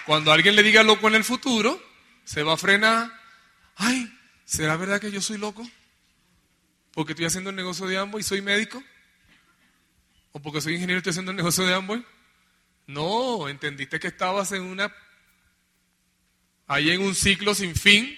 cuando 0.06 0.32
alguien 0.32 0.56
le 0.56 0.64
diga 0.64 0.82
loco 0.84 1.08
en 1.10 1.16
el 1.16 1.26
futuro, 1.26 1.82
se 2.24 2.42
va 2.44 2.54
a 2.54 2.58
frenar. 2.58 3.12
Ay, 3.76 4.10
¿será 4.46 4.78
verdad 4.78 5.02
que 5.02 5.12
yo 5.12 5.22
soy 5.22 5.38
loco? 5.38 5.70
porque 7.00 7.14
estoy 7.14 7.28
haciendo 7.28 7.50
el 7.50 7.56
negocio 7.56 7.88
de 7.88 7.98
Amway 7.98 8.20
y 8.20 8.24
soy 8.24 8.42
médico? 8.42 8.84
¿O 10.34 10.42
porque 10.42 10.60
soy 10.60 10.74
ingeniero 10.74 10.98
y 10.98 11.00
estoy 11.00 11.12
haciendo 11.12 11.32
el 11.32 11.38
negocio 11.38 11.66
de 11.66 11.74
Amway? 11.74 12.06
No, 12.88 13.48
entendiste 13.48 14.02
que 14.02 14.08
estabas 14.08 14.52
en 14.52 14.64
una 14.64 14.94
ahí 16.68 16.92
en 16.92 17.02
un 17.02 17.16
ciclo 17.16 17.56
sin 17.56 17.74
fin 17.74 18.18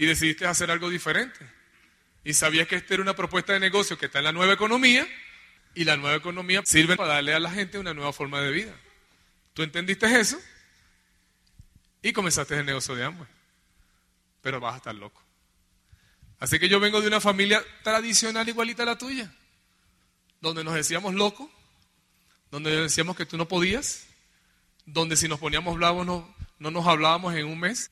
y 0.00 0.06
decidiste 0.06 0.46
hacer 0.46 0.70
algo 0.70 0.88
diferente. 0.88 1.38
Y 2.24 2.32
sabías 2.32 2.66
que 2.66 2.76
esta 2.76 2.94
era 2.94 3.02
una 3.02 3.14
propuesta 3.14 3.52
de 3.52 3.60
negocio 3.60 3.98
que 3.98 4.06
está 4.06 4.20
en 4.20 4.24
la 4.24 4.32
nueva 4.32 4.54
economía 4.54 5.06
y 5.74 5.84
la 5.84 5.98
nueva 5.98 6.16
economía 6.16 6.62
sirve 6.64 6.96
para 6.96 7.16
darle 7.16 7.34
a 7.34 7.38
la 7.38 7.50
gente 7.50 7.78
una 7.78 7.92
nueva 7.92 8.10
forma 8.14 8.40
de 8.40 8.50
vida. 8.50 8.74
Tú 9.52 9.62
entendiste 9.62 10.06
eso 10.18 10.40
y 12.00 12.14
comenzaste 12.14 12.58
el 12.58 12.64
negocio 12.64 12.94
de 12.94 13.04
Amway. 13.04 13.28
Pero 14.40 14.58
vas 14.58 14.72
a 14.72 14.76
estar 14.78 14.94
loco. 14.94 15.22
Así 16.38 16.58
que 16.58 16.70
yo 16.70 16.80
vengo 16.80 17.02
de 17.02 17.08
una 17.08 17.20
familia 17.20 17.62
tradicional 17.82 18.48
igualita 18.48 18.84
a 18.84 18.86
la 18.86 18.96
tuya, 18.96 19.30
donde 20.40 20.64
nos 20.64 20.72
decíamos 20.72 21.12
locos, 21.12 21.50
donde 22.50 22.74
decíamos 22.74 23.18
que 23.18 23.26
tú 23.26 23.36
no 23.36 23.46
podías, 23.48 24.06
donde 24.86 25.14
si 25.16 25.28
nos 25.28 25.40
poníamos 25.40 25.76
bravos 25.76 26.06
no, 26.06 26.34
no 26.58 26.70
nos 26.70 26.86
hablábamos 26.86 27.34
en 27.34 27.44
un 27.44 27.60
mes. 27.60 27.90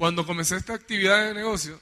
Cuando 0.00 0.24
comencé 0.24 0.56
esta 0.56 0.72
actividad 0.72 1.26
de 1.26 1.34
negocio, 1.34 1.78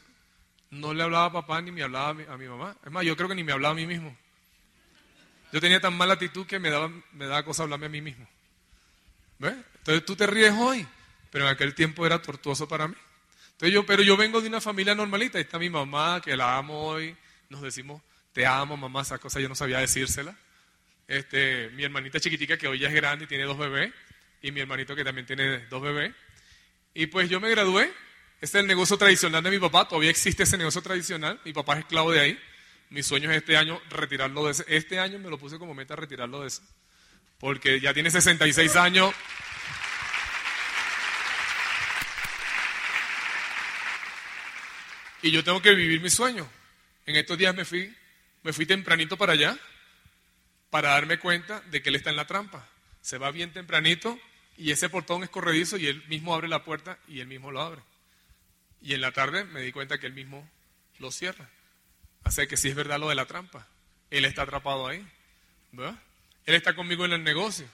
no 0.70 0.92
le 0.92 1.04
hablaba 1.04 1.26
a 1.26 1.32
papá 1.34 1.62
ni 1.62 1.70
me 1.70 1.84
hablaba 1.84 2.08
a 2.08 2.36
mi, 2.36 2.48
mamá. 2.48 2.76
Es 2.84 2.90
más, 2.90 3.04
yo 3.04 3.16
creo 3.16 3.28
que 3.28 3.36
ni 3.36 3.44
me 3.44 3.52
hablaba 3.52 3.70
a 3.70 3.76
mí 3.76 3.86
mismo. 3.86 4.12
Yo 5.52 5.60
tenía 5.60 5.78
tan 5.78 5.96
mala 5.96 6.14
actitud 6.14 6.44
que 6.44 6.58
me 6.58 6.68
daba, 6.68 6.90
me 7.12 7.26
daba 7.26 7.44
cosa 7.44 7.62
hablarme 7.62 7.86
a 7.86 7.90
mí 7.90 8.00
mismo. 8.00 8.28
¿Ves? 9.38 9.54
Entonces 9.76 10.04
tú 10.04 10.16
te 10.16 10.26
ríes 10.26 10.52
hoy, 10.58 10.84
pero 11.30 11.44
en 11.44 11.52
aquel 11.52 11.76
tiempo 11.76 12.04
era 12.04 12.20
tortuoso 12.20 12.66
para 12.66 12.88
mí. 12.88 12.96
Entonces 13.52 13.72
yo, 13.72 13.86
pero 13.86 14.02
yo 14.02 14.16
vengo 14.16 14.40
de 14.40 14.48
una 14.48 14.60
familia 14.60 14.96
normalita. 14.96 15.38
Ahí 15.38 15.44
está 15.44 15.60
mi 15.60 15.70
mamá, 15.70 16.20
que 16.20 16.36
la 16.36 16.58
amo 16.58 16.86
hoy. 16.86 17.16
Nos 17.50 17.62
decimos, 17.62 18.02
te 18.32 18.44
amo, 18.44 18.76
mamá, 18.76 19.02
esa 19.02 19.18
cosa 19.18 19.38
yo 19.38 19.48
no 19.48 19.54
sabía 19.54 19.78
decírsela. 19.78 20.36
Este, 21.06 21.68
mi 21.68 21.84
hermanita 21.84 22.18
chiquitica, 22.18 22.58
que 22.58 22.66
hoy 22.66 22.80
ya 22.80 22.88
es 22.88 22.94
grande 22.94 23.26
y 23.26 23.28
tiene 23.28 23.44
dos 23.44 23.58
bebés. 23.58 23.92
Y 24.42 24.50
mi 24.50 24.58
hermanito, 24.58 24.96
que 24.96 25.04
también 25.04 25.24
tiene 25.24 25.66
dos 25.66 25.80
bebés. 25.80 26.12
Y 26.94 27.06
pues 27.06 27.30
yo 27.30 27.38
me 27.38 27.48
gradué 27.48 27.94
este 28.40 28.58
es 28.58 28.62
el 28.62 28.66
negocio 28.66 28.96
tradicional 28.96 29.42
de 29.42 29.50
mi 29.50 29.58
papá, 29.58 29.88
todavía 29.88 30.10
existe 30.10 30.44
ese 30.44 30.56
negocio 30.56 30.80
tradicional, 30.82 31.40
mi 31.44 31.52
papá 31.52 31.74
es 31.74 31.80
esclavo 31.80 32.12
de 32.12 32.20
ahí. 32.20 32.38
Mi 32.90 33.02
sueño 33.02 33.30
es 33.30 33.36
este 33.36 33.56
año 33.56 33.80
retirarlo 33.90 34.46
de 34.46 34.52
ese. 34.52 34.64
Este 34.66 34.98
año 34.98 35.18
me 35.18 35.28
lo 35.28 35.38
puse 35.38 35.58
como 35.58 35.74
meta 35.74 35.94
retirarlo 35.94 36.40
de 36.40 36.48
eso. 36.48 36.62
Porque 37.38 37.80
ya 37.80 37.92
tiene 37.92 38.10
66 38.10 38.76
años. 38.76 39.14
Y 45.20 45.30
yo 45.30 45.44
tengo 45.44 45.60
que 45.60 45.74
vivir 45.74 46.00
mi 46.00 46.08
sueño. 46.08 46.48
En 47.04 47.16
estos 47.16 47.36
días 47.36 47.54
me 47.54 47.64
fui, 47.64 47.94
me 48.42 48.52
fui 48.52 48.64
tempranito 48.64 49.16
para 49.18 49.34
allá 49.34 49.58
para 50.70 50.90
darme 50.90 51.18
cuenta 51.18 51.60
de 51.70 51.82
que 51.82 51.90
él 51.90 51.96
está 51.96 52.10
en 52.10 52.16
la 52.16 52.26
trampa. 52.26 52.66
Se 53.02 53.18
va 53.18 53.30
bien 53.30 53.52
tempranito 53.52 54.18
y 54.56 54.70
ese 54.70 54.88
portón 54.88 55.22
es 55.24 55.30
corredizo 55.30 55.76
y 55.76 55.86
él 55.86 56.02
mismo 56.08 56.34
abre 56.34 56.48
la 56.48 56.64
puerta 56.64 56.98
y 57.06 57.20
él 57.20 57.26
mismo 57.26 57.50
lo 57.50 57.60
abre. 57.60 57.82
Y 58.80 58.94
en 58.94 59.00
la 59.00 59.12
tarde 59.12 59.44
me 59.44 59.62
di 59.62 59.72
cuenta 59.72 59.98
que 59.98 60.06
él 60.06 60.12
mismo 60.12 60.48
lo 60.98 61.10
cierra. 61.10 61.48
Así 62.24 62.46
que 62.46 62.56
sí 62.56 62.68
es 62.68 62.74
verdad 62.74 62.98
lo 62.98 63.08
de 63.08 63.14
la 63.14 63.26
trampa. 63.26 63.66
Él 64.10 64.24
está 64.24 64.42
atrapado 64.42 64.86
ahí. 64.86 65.06
¿verdad? 65.72 65.98
Él 66.46 66.54
está 66.54 66.74
conmigo 66.74 67.04
en 67.04 67.12
el 67.12 67.24
negocio. 67.24 67.66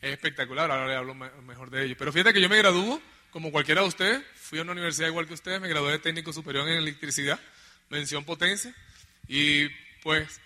Es 0.00 0.12
espectacular, 0.12 0.70
ahora 0.70 0.86
le 0.86 0.96
hablo 0.96 1.14
mejor 1.14 1.70
de 1.70 1.84
ello. 1.84 1.94
Pero 1.98 2.12
fíjate 2.12 2.32
que 2.32 2.40
yo 2.40 2.48
me 2.48 2.58
graduó, 2.58 3.00
como 3.30 3.50
cualquiera 3.50 3.82
de 3.82 3.88
ustedes, 3.88 4.22
fui 4.34 4.58
a 4.58 4.62
una 4.62 4.72
universidad 4.72 5.08
igual 5.08 5.26
que 5.26 5.34
ustedes, 5.34 5.60
me 5.60 5.68
gradué 5.68 5.92
de 5.92 5.98
técnico 5.98 6.32
superior 6.32 6.68
en 6.68 6.76
electricidad, 6.76 7.40
mención 7.88 8.24
potencia. 8.24 8.74
Y 9.28 9.68
pues, 10.02 10.40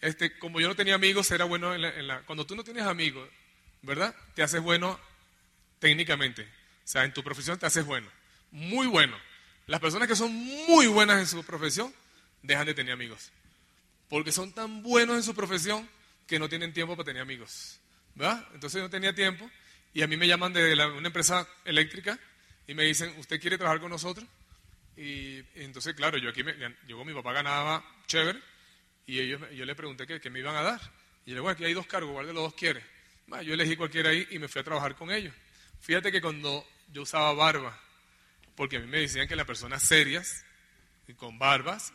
este, 0.00 0.38
como 0.38 0.60
yo 0.60 0.68
no 0.68 0.76
tenía 0.76 0.94
amigos, 0.94 1.30
era 1.30 1.44
bueno 1.44 1.74
en 1.74 2.06
la, 2.06 2.22
Cuando 2.22 2.46
tú 2.46 2.54
no 2.54 2.64
tienes 2.64 2.84
amigos, 2.84 3.28
¿verdad? 3.82 4.14
Te 4.34 4.42
haces 4.42 4.60
bueno 4.60 5.00
técnicamente. 5.78 6.42
O 6.42 6.90
sea, 6.90 7.04
en 7.04 7.12
tu 7.12 7.22
profesión 7.22 7.58
te 7.58 7.66
haces 7.66 7.84
bueno 7.84 8.10
muy 8.50 8.86
bueno. 8.86 9.16
Las 9.66 9.80
personas 9.80 10.08
que 10.08 10.16
son 10.16 10.32
muy 10.32 10.86
buenas 10.86 11.18
en 11.18 11.26
su 11.26 11.44
profesión 11.44 11.92
dejan 12.42 12.66
de 12.66 12.74
tener 12.74 12.92
amigos. 12.92 13.30
Porque 14.08 14.32
son 14.32 14.52
tan 14.52 14.82
buenos 14.82 15.16
en 15.16 15.22
su 15.22 15.34
profesión 15.34 15.88
que 16.26 16.38
no 16.38 16.48
tienen 16.48 16.72
tiempo 16.72 16.96
para 16.96 17.06
tener 17.06 17.22
amigos. 17.22 17.78
¿verdad? 18.18 18.44
Entonces 18.52 18.78
yo 18.78 18.82
no 18.82 18.90
tenía 18.90 19.14
tiempo 19.14 19.48
y 19.94 20.02
a 20.02 20.06
mí 20.06 20.16
me 20.16 20.26
llaman 20.26 20.52
de 20.52 20.74
una 20.96 21.06
empresa 21.06 21.46
eléctrica 21.64 22.18
y 22.66 22.74
me 22.74 22.82
dicen, 22.82 23.14
¿usted 23.18 23.40
quiere 23.40 23.56
trabajar 23.56 23.80
con 23.80 23.90
nosotros? 23.90 24.26
Y, 24.96 25.38
entonces, 25.54 25.94
claro, 25.94 26.18
yo 26.18 26.30
aquí, 26.30 26.42
me, 26.42 26.54
yo 26.86 27.04
mi 27.04 27.14
papá 27.14 27.32
ganaba 27.32 27.84
chévere 28.06 28.40
y 29.06 29.20
ellos, 29.20 29.40
yo 29.54 29.64
le 29.64 29.74
pregunté 29.76 30.06
qué, 30.06 30.30
me 30.30 30.40
iban 30.40 30.56
a 30.56 30.62
dar. 30.62 30.80
Y 31.24 31.30
yo 31.30 31.36
le 31.36 31.40
bueno, 31.40 31.54
aquí 31.54 31.64
hay 31.64 31.74
dos 31.74 31.86
cargos, 31.86 32.12
¿cuál 32.12 32.26
de 32.26 32.32
los 32.32 32.42
dos 32.42 32.54
quiere? 32.54 32.82
yo 33.44 33.52
elegí 33.52 33.76
cualquiera 33.76 34.10
ahí 34.10 34.26
y 34.30 34.38
me 34.38 34.48
fui 34.48 34.60
a 34.60 34.64
trabajar 34.64 34.96
con 34.96 35.10
ellos. 35.10 35.34
Fíjate 35.80 36.10
que 36.10 36.20
cuando 36.20 36.66
yo 36.92 37.02
usaba 37.02 37.32
barba 37.34 37.78
porque 38.58 38.78
a 38.78 38.80
mí 38.80 38.88
me 38.88 38.98
decían 38.98 39.28
que 39.28 39.36
las 39.36 39.46
personas 39.46 39.84
serias 39.84 40.44
y 41.06 41.14
con 41.14 41.38
barbas 41.38 41.92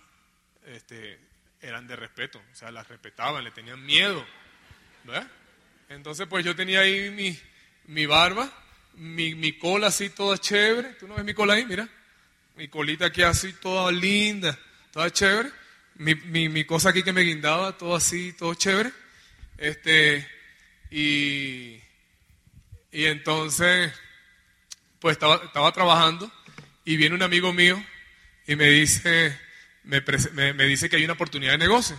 este, 0.66 1.20
eran 1.60 1.88
de 1.88 1.98
respeto, 1.98 2.42
o 2.54 2.56
sea, 2.56 2.72
las 2.72 2.88
respetaban, 2.88 3.44
le 3.44 3.52
tenían 3.52 3.86
miedo. 3.86 4.26
¿verdad? 5.04 5.30
Entonces, 5.90 6.26
pues 6.26 6.46
yo 6.46 6.56
tenía 6.56 6.80
ahí 6.80 7.10
mi, 7.10 7.38
mi 7.88 8.06
barba, 8.06 8.50
mi, 8.94 9.36
mi, 9.36 9.58
cola 9.58 9.88
así 9.88 10.10
toda 10.10 10.38
chévere. 10.38 10.94
¿Tú 10.94 11.06
no 11.06 11.16
ves 11.16 11.26
mi 11.26 11.34
cola 11.34 11.56
ahí? 11.56 11.66
Mira. 11.66 11.86
Mi 12.56 12.70
colita 12.70 13.08
aquí 13.08 13.24
así 13.24 13.52
toda 13.52 13.92
linda, 13.92 14.58
toda 14.94 15.12
chévere. 15.12 15.52
Mi, 15.96 16.16
mi, 16.16 16.48
mi 16.48 16.64
cosa 16.64 16.92
aquí 16.92 17.04
que 17.04 17.12
me 17.12 17.24
guindaba, 17.24 17.78
todo 17.78 17.94
así, 17.94 18.32
todo 18.32 18.54
chévere. 18.54 18.94
Este, 19.58 20.26
y, 20.90 21.82
y 22.90 23.06
entonces, 23.06 23.92
pues 25.02 25.18
estaba, 25.18 25.44
estaba 25.44 25.74
trabajando 25.74 26.32
y 26.86 26.98
viene 26.98 27.16
un 27.16 27.24
amigo 27.24 27.54
mío 27.54 27.84
y 28.48 28.56
me 28.56 28.66
dice, 28.70 29.38
me, 29.84 30.02
dice 30.66 30.90
que 30.90 30.98
hay 30.98 31.04
una 31.04 31.14
oportunidad 31.14 31.54
de 31.54 31.58
negocio. 31.58 31.98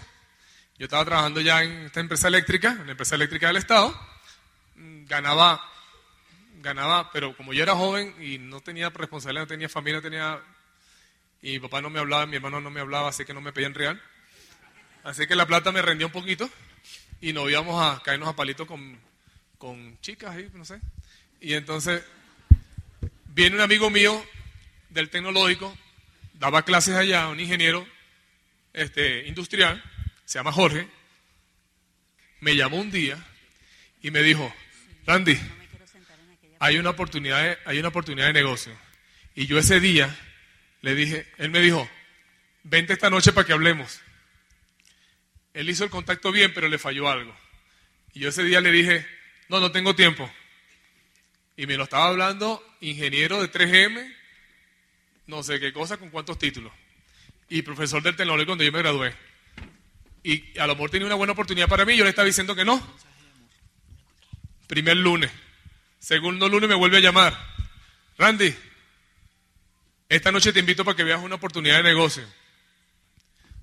Yo 0.78 0.84
estaba 0.84 1.04
trabajando 1.04 1.40
ya 1.40 1.62
en 1.62 1.86
esta 1.86 2.00
empresa 2.00 2.28
eléctrica, 2.28 2.72
en 2.72 2.86
la 2.86 2.92
empresa 2.92 3.14
eléctrica 3.14 3.46
del 3.46 3.56
Estado, 3.56 3.98
mm, 4.76 5.06
ganaba, 5.06 5.64
ganaba, 6.60 7.10
pero 7.12 7.36
como 7.36 7.52
yo 7.52 7.62
era 7.62 7.74
joven 7.74 8.14
y 8.20 8.38
no 8.38 8.60
tenía 8.60 8.90
responsabilidad, 8.90 9.42
no 9.42 9.48
tenía 9.48 9.68
familia, 9.68 9.98
no 9.98 10.02
tenía, 10.02 10.40
y 11.40 11.52
mi 11.52 11.60
papá 11.60 11.80
no 11.80 11.90
me 11.90 12.00
hablaba, 12.00 12.26
mi 12.26 12.36
hermano 12.36 12.60
no 12.60 12.70
me 12.70 12.80
hablaba, 12.80 13.08
así 13.08 13.24
que 13.24 13.34
no 13.34 13.40
me 13.40 13.52
pedían 13.52 13.74
real. 13.74 14.02
Así 15.04 15.26
que 15.26 15.36
la 15.36 15.46
plata 15.46 15.70
me 15.70 15.82
rendía 15.82 16.06
un 16.06 16.12
poquito 16.12 16.48
y 17.20 17.32
nos 17.32 17.48
íbamos 17.50 17.82
a 17.82 18.02
caernos 18.02 18.28
a 18.28 18.36
palitos 18.36 18.66
con, 18.66 18.98
con 19.58 19.98
chicas 20.00 20.34
ahí, 20.34 20.50
no 20.54 20.64
sé. 20.64 20.80
Y 21.40 21.54
entonces 21.54 22.02
viene 23.26 23.56
un 23.56 23.62
amigo 23.62 23.90
mío 23.90 24.24
del 24.94 25.10
tecnológico, 25.10 25.76
daba 26.34 26.64
clases 26.64 26.94
allá, 26.94 27.28
un 27.28 27.40
ingeniero 27.40 27.86
este, 28.72 29.26
industrial, 29.26 29.82
se 30.24 30.38
llama 30.38 30.52
Jorge, 30.52 30.88
me 32.40 32.56
llamó 32.56 32.78
un 32.78 32.90
día 32.90 33.18
y 34.00 34.10
me 34.10 34.22
dijo, 34.22 34.54
Randy, 35.04 35.38
hay 36.60 36.78
una 36.78 36.90
oportunidad 36.90 37.42
de, 37.42 37.58
hay 37.66 37.78
una 37.78 37.88
oportunidad 37.88 38.28
de 38.28 38.32
negocio. 38.32 38.72
Y 39.34 39.46
yo 39.46 39.58
ese 39.58 39.80
día 39.80 40.16
le 40.80 40.94
dije, 40.94 41.26
él 41.38 41.50
me 41.50 41.60
dijo, 41.60 41.90
vente 42.62 42.92
esta 42.92 43.10
noche 43.10 43.32
para 43.32 43.46
que 43.46 43.52
hablemos. 43.52 44.00
Él 45.54 45.68
hizo 45.68 45.84
el 45.84 45.90
contacto 45.90 46.30
bien, 46.30 46.54
pero 46.54 46.68
le 46.68 46.78
falló 46.78 47.08
algo. 47.08 47.36
Y 48.12 48.20
yo 48.20 48.28
ese 48.28 48.44
día 48.44 48.60
le 48.60 48.70
dije, 48.70 49.06
no, 49.48 49.58
no 49.58 49.72
tengo 49.72 49.96
tiempo. 49.96 50.32
Y 51.56 51.66
me 51.66 51.76
lo 51.76 51.84
estaba 51.84 52.06
hablando 52.06 52.64
ingeniero 52.80 53.40
de 53.40 53.50
3M, 53.50 54.13
no 55.26 55.42
sé 55.42 55.60
qué 55.60 55.72
cosa, 55.72 55.96
con 55.96 56.10
cuántos 56.10 56.38
títulos. 56.38 56.72
Y 57.48 57.62
profesor 57.62 58.02
del 58.02 58.16
tecnológico 58.16 58.50
cuando 58.50 58.64
yo 58.64 58.72
me 58.72 58.78
gradué. 58.78 59.14
Y 60.22 60.58
a 60.58 60.66
lo 60.66 60.74
mejor 60.74 60.90
tenía 60.90 61.06
una 61.06 61.16
buena 61.16 61.32
oportunidad 61.32 61.68
para 61.68 61.84
mí, 61.84 61.96
yo 61.96 62.04
le 62.04 62.10
estaba 62.10 62.26
diciendo 62.26 62.54
que 62.54 62.64
no. 62.64 62.82
Primer 64.66 64.96
lunes. 64.96 65.30
Segundo 65.98 66.48
lunes 66.48 66.68
me 66.68 66.74
vuelve 66.74 66.98
a 66.98 67.00
llamar. 67.00 67.38
Randy, 68.18 68.54
esta 70.08 70.32
noche 70.32 70.52
te 70.52 70.60
invito 70.60 70.84
para 70.84 70.96
que 70.96 71.04
veas 71.04 71.22
una 71.22 71.34
oportunidad 71.36 71.76
de 71.76 71.82
negocio. 71.82 72.24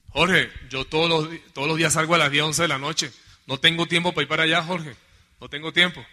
Jorge, 0.09 0.51
yo 0.69 0.85
todos 0.85 1.09
los, 1.09 1.53
todos 1.53 1.67
los 1.67 1.77
días 1.77 1.93
salgo 1.93 2.15
a 2.15 2.17
las 2.17 2.31
10, 2.31 2.43
11 2.43 2.61
de 2.63 2.67
la 2.67 2.77
noche. 2.77 3.11
No 3.47 3.59
tengo 3.59 3.87
tiempo 3.87 4.11
para 4.13 4.23
ir 4.23 4.27
para 4.27 4.43
allá, 4.43 4.63
Jorge. 4.63 4.95
No 5.39 5.49
tengo 5.49 5.71
tiempo. 5.71 6.05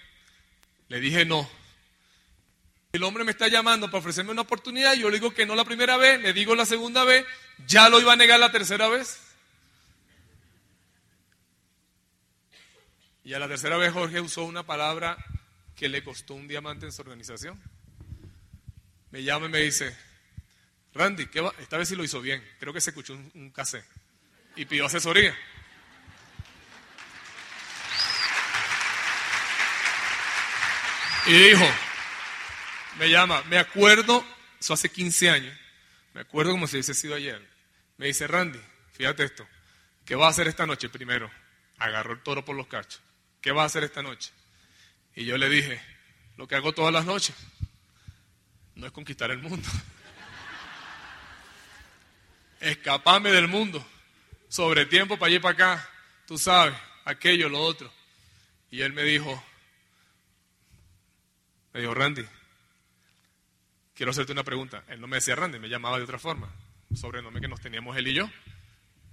Le 0.89 1.01
dije 1.01 1.25
no. 1.25 1.49
El 2.93 3.03
hombre 3.03 3.23
me 3.23 3.33
está 3.33 3.49
llamando 3.49 3.87
para 3.89 3.99
ofrecerme 3.99 4.31
una 4.31 4.43
oportunidad 4.43 4.95
yo 4.95 5.11
le 5.11 5.19
digo 5.19 5.35
que 5.35 5.45
no 5.45 5.55
la 5.55 5.65
primera 5.65 5.99
vez, 5.99 6.21
le 6.23 6.33
digo 6.33 6.55
la 6.55 6.65
segunda 6.65 7.05
vez, 7.05 7.27
ya 7.67 7.91
lo 7.91 8.01
iba 8.01 8.15
a 8.15 8.17
negar 8.17 8.41
la 8.41 8.51
tercera 8.51 8.89
vez. 8.89 9.21
Y 13.25 13.35
a 13.35 13.39
la 13.39 13.47
tercera 13.47 13.77
vez 13.77 13.93
Jorge 13.93 14.23
usó 14.23 14.45
una 14.45 14.65
palabra 14.65 15.19
que 15.77 15.91
le 15.91 16.03
costó 16.03 16.33
un 16.33 16.49
diamante 16.49 16.87
en 16.87 16.93
su 16.93 17.03
organización. 17.03 17.61
Me 19.11 19.23
llama 19.23 19.47
y 19.47 19.51
me 19.51 19.59
dice, 19.59 19.95
Randy, 20.95 21.27
¿qué 21.27 21.43
va? 21.43 21.53
esta 21.59 21.77
vez 21.77 21.91
sí 21.91 21.95
lo 21.95 22.05
hizo 22.05 22.23
bien. 22.23 22.43
Creo 22.59 22.73
que 22.73 22.81
se 22.81 22.89
escuchó 22.89 23.13
un, 23.13 23.31
un. 23.35 23.53
Y 24.57 24.65
pidió 24.65 24.87
asesoría. 24.87 25.37
Y 31.27 31.33
dijo, 31.33 31.65
me 32.99 33.09
llama, 33.09 33.43
me 33.45 33.59
acuerdo, 33.59 34.25
eso 34.59 34.75
hace 34.75 34.91
15 34.91 35.31
años, 35.31 35.57
me 36.15 36.21
acuerdo 36.21 36.53
como 36.53 36.67
si 36.67 36.77
hubiese 36.77 36.95
sido 36.95 37.15
ayer. 37.15 37.41
Me 37.97 38.07
dice, 38.07 38.27
Randy, 38.27 38.61
fíjate 38.93 39.25
esto, 39.25 39.47
¿qué 40.05 40.15
va 40.15 40.27
a 40.27 40.31
hacer 40.31 40.49
esta 40.49 40.67
noche 40.67 40.89
primero? 40.89 41.31
Agarró 41.79 42.13
el 42.13 42.23
toro 42.23 42.45
por 42.45 42.57
los 42.57 42.67
cachos. 42.67 43.01
¿Qué 43.41 43.53
va 43.53 43.63
a 43.63 43.67
hacer 43.67 43.85
esta 43.85 44.03
noche? 44.03 44.33
Y 45.15 45.25
yo 45.25 45.39
le 45.39 45.49
dije, 45.49 45.81
lo 46.37 46.47
que 46.49 46.57
hago 46.57 46.73
todas 46.73 46.93
las 46.93 47.05
noches, 47.05 47.35
no 48.75 48.87
es 48.87 48.93
conquistar 48.93 49.31
el 49.31 49.39
mundo. 49.39 49.69
Escaparme 52.61 53.31
del 53.31 53.47
mundo, 53.47 53.85
sobre 54.49 54.87
tiempo 54.87 55.19
para 55.19 55.29
allá 55.29 55.37
y 55.37 55.41
para 55.41 55.55
acá, 55.55 55.91
tú 56.27 56.37
sabes, 56.37 56.75
aquello, 57.05 57.49
lo 57.49 57.61
otro. 57.61 57.93
Y 58.71 58.83
él 58.83 58.93
me 58.93 59.03
dijo, 59.03 59.43
me 61.73 61.81
dijo, 61.81 61.95
Randy, 61.95 62.27
quiero 63.99 64.13
hacerte 64.13 64.31
una 64.31 64.45
pregunta. 64.45 64.85
Él 64.87 65.01
no 65.01 65.09
me 65.09 65.17
decía 65.17 65.35
Randy, 65.35 65.59
me 65.59 65.69
llamaba 65.69 65.99
de 65.99 66.05
otra 66.05 66.21
forma. 66.21 66.55
Sobrenombre 66.95 67.41
que 67.41 67.49
nos 67.49 67.61
teníamos 67.61 67.97
él 67.97 68.07
y 68.07 68.15
yo, 68.15 68.31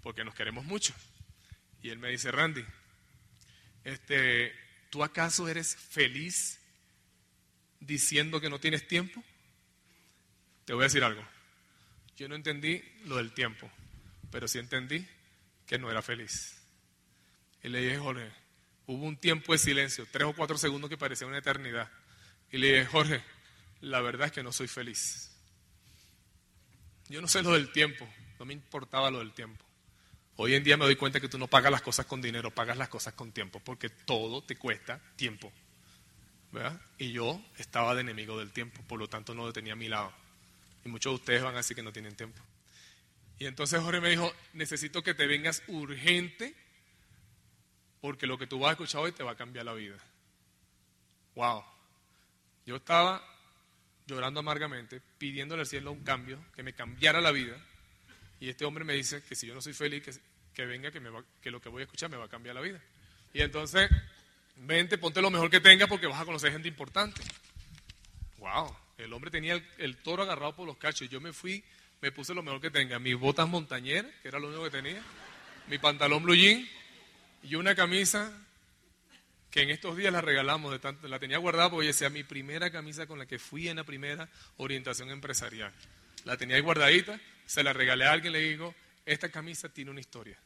porque 0.04 0.24
nos 0.24 0.36
queremos 0.36 0.64
mucho. 0.64 0.94
Y 1.82 1.90
él 1.90 1.98
me 1.98 2.12
dice, 2.12 2.32
Randy, 2.32 2.64
este, 3.84 4.54
¿tú 4.92 5.04
acaso 5.04 5.48
eres 5.48 5.76
feliz 5.76 6.60
diciendo 7.80 8.40
que 8.40 8.48
no 8.48 8.60
tienes 8.60 8.88
tiempo? 8.88 9.24
Te 10.66 10.74
voy 10.74 10.84
a 10.84 10.86
decir 10.86 11.04
algo. 11.04 11.28
Yo 12.16 12.30
no 12.30 12.36
entendí 12.36 12.84
lo 13.06 13.18
del 13.18 13.34
tiempo, 13.34 13.68
pero 14.30 14.48
sí 14.48 14.60
entendí 14.60 15.06
que 15.66 15.80
no 15.80 15.90
era 15.90 16.04
feliz. 16.04 16.62
Y 17.64 17.70
le 17.70 17.82
dije, 17.82 17.98
Jorge, 17.98 18.32
hubo 18.86 19.04
un 19.04 19.18
tiempo 19.18 19.54
de 19.54 19.58
silencio, 19.58 20.08
tres 20.12 20.28
o 20.28 20.34
cuatro 20.34 20.60
segundos 20.60 20.92
que 20.92 20.98
parecía 20.98 21.26
una 21.26 21.40
eternidad. 21.40 21.90
Y 22.52 22.60
le 22.60 22.68
dije, 22.68 22.86
Jorge, 22.86 23.24
la 23.82 24.02
verdad 24.02 24.28
es 24.28 24.34
que 24.34 24.44
no 24.44 24.52
soy 24.52 24.68
feliz. 24.68 25.32
Yo 27.08 27.22
no 27.22 27.28
sé 27.28 27.44
lo 27.44 27.54
del 27.54 27.72
tiempo, 27.72 28.08
no 28.40 28.46
me 28.46 28.54
importaba 28.54 29.12
lo 29.12 29.20
del 29.20 29.34
tiempo. 29.34 29.64
Hoy 30.38 30.56
en 30.56 30.64
día 30.64 30.76
me 30.76 30.86
doy 30.86 30.96
cuenta 30.96 31.20
que 31.20 31.30
tú 31.30 31.38
no 31.38 31.48
pagas 31.48 31.72
las 31.72 31.82
cosas 31.82 32.06
con 32.06 32.22
dinero, 32.22 32.52
pagas 32.52 32.78
las 32.78 32.90
cosas 32.90 33.14
con 33.14 33.32
tiempo, 33.32 33.60
porque 33.60 33.90
todo 33.90 34.42
te 34.42 34.56
cuesta 34.56 35.00
tiempo. 35.16 35.52
¿verdad? 36.56 36.80
Y 36.98 37.12
yo 37.12 37.42
estaba 37.58 37.94
de 37.96 38.02
enemigo 38.02 38.40
del 38.40 38.52
tiempo, 38.52 38.82
por 38.88 38.98
lo 38.98 39.10
tanto 39.10 39.36
no 39.36 39.46
lo 39.46 39.52
tenía 39.52 39.74
a 39.74 39.76
mi 39.76 39.90
lado. 39.90 40.14
Y 40.86 40.90
muchos 40.90 41.12
de 41.12 41.16
ustedes 41.16 41.44
van 41.44 41.54
a 41.54 41.58
decir 41.58 41.76
que 41.76 41.84
no 41.84 41.92
tienen 41.92 42.16
tiempo. 42.16 42.42
Y 43.38 43.46
entonces 43.46 43.82
Jorge 43.82 44.00
me 44.00 44.10
dijo, 44.10 44.34
necesito 44.54 45.04
que 45.04 45.14
te 45.14 45.28
vengas 45.28 45.64
urgente, 45.68 46.56
porque 48.00 48.26
lo 48.26 48.38
que 48.38 48.48
tú 48.48 48.60
vas 48.60 48.70
a 48.70 48.72
escuchar 48.72 49.02
hoy 49.02 49.12
te 49.12 49.24
va 49.24 49.32
a 49.32 49.36
cambiar 49.36 49.66
la 49.66 49.74
vida. 49.74 49.98
Wow. 51.36 51.66
Yo 52.66 52.78
estaba 52.78 53.22
llorando 54.08 54.40
amargamente, 54.40 55.02
pidiéndole 55.18 55.62
al 55.62 55.68
cielo 55.68 55.92
un 55.92 56.04
cambio, 56.04 56.44
que 56.56 56.64
me 56.64 56.74
cambiara 56.74 57.22
la 57.22 57.32
vida. 57.32 57.58
Y 58.40 58.50
este 58.50 58.66
hombre 58.66 58.84
me 58.84 58.94
dice 58.94 59.24
que 59.24 59.36
si 59.36 59.48
yo 59.48 59.54
no 59.54 59.62
soy 59.62 59.74
feliz, 59.74 60.04
que, 60.54 60.66
venga, 60.66 60.92
que, 60.92 61.00
me 61.00 61.10
va, 61.10 61.24
que 61.42 61.52
lo 61.52 61.62
que 61.62 61.70
voy 61.70 61.82
a 61.82 61.86
escuchar 61.86 62.10
me 62.10 62.18
va 62.18 62.26
a 62.26 62.30
cambiar 62.30 62.56
la 62.56 62.62
vida. 62.62 62.82
Y 63.34 63.42
entonces, 63.42 63.90
vente, 64.58 64.98
ponte 64.98 65.22
lo 65.22 65.30
mejor 65.30 65.50
que 65.50 65.60
tengas 65.60 65.88
porque 65.88 66.08
vas 66.08 66.22
a 66.22 66.26
conocer 66.26 66.52
gente 66.52 66.68
importante. 66.68 67.22
Wow, 68.38 68.76
el 68.98 69.12
hombre 69.14 69.32
tenía 69.32 69.54
el, 69.54 69.66
el 69.78 69.98
toro 69.98 70.24
agarrado 70.24 70.56
por 70.56 70.68
los 70.68 70.78
cachos. 70.78 71.10
Yo 71.10 71.20
me 71.20 71.34
fui, 71.34 71.64
me 72.02 72.12
puse 72.12 72.34
lo 72.34 72.44
mejor 72.44 72.62
que 72.62 72.70
tenga. 72.70 73.00
Mis 73.00 73.18
botas 73.18 73.48
montañeras, 73.48 74.12
que 74.22 74.28
era 74.28 74.40
lo 74.40 74.48
único 74.48 74.64
que 74.66 74.72
tenía. 74.72 75.02
Mi 75.68 75.80
pantalón 75.80 76.24
blue 76.24 76.36
jean 76.36 76.68
y 77.42 77.56
una 77.56 77.74
camisa 77.76 78.45
que 79.56 79.62
en 79.62 79.70
estos 79.70 79.96
días 79.96 80.12
la 80.12 80.20
regalamos, 80.20 80.70
de 80.70 80.80
tanto, 80.80 81.08
la 81.08 81.18
tenía 81.18 81.38
guardada 81.38 81.70
porque 81.70 81.88
decía 81.88 82.10
mi 82.10 82.26
primera 82.26 82.70
camisa 82.72 83.08
con 83.08 83.18
la 83.18 83.26
que 83.26 83.40
fui 83.40 83.70
en 83.70 83.78
la 83.78 83.86
primera 83.86 84.28
orientación 84.58 85.10
empresarial. 85.12 85.72
La 86.26 86.36
tenía 86.36 86.58
ahí 86.58 86.62
guardadita, 86.62 87.18
se 87.46 87.64
la 87.64 87.72
regalé 87.72 88.04
a 88.04 88.12
alguien, 88.12 88.34
le 88.34 88.40
digo, 88.40 88.76
esta 89.06 89.30
camisa 89.30 89.70
tiene 89.70 89.92
una 89.92 90.02
historia. 90.02 90.38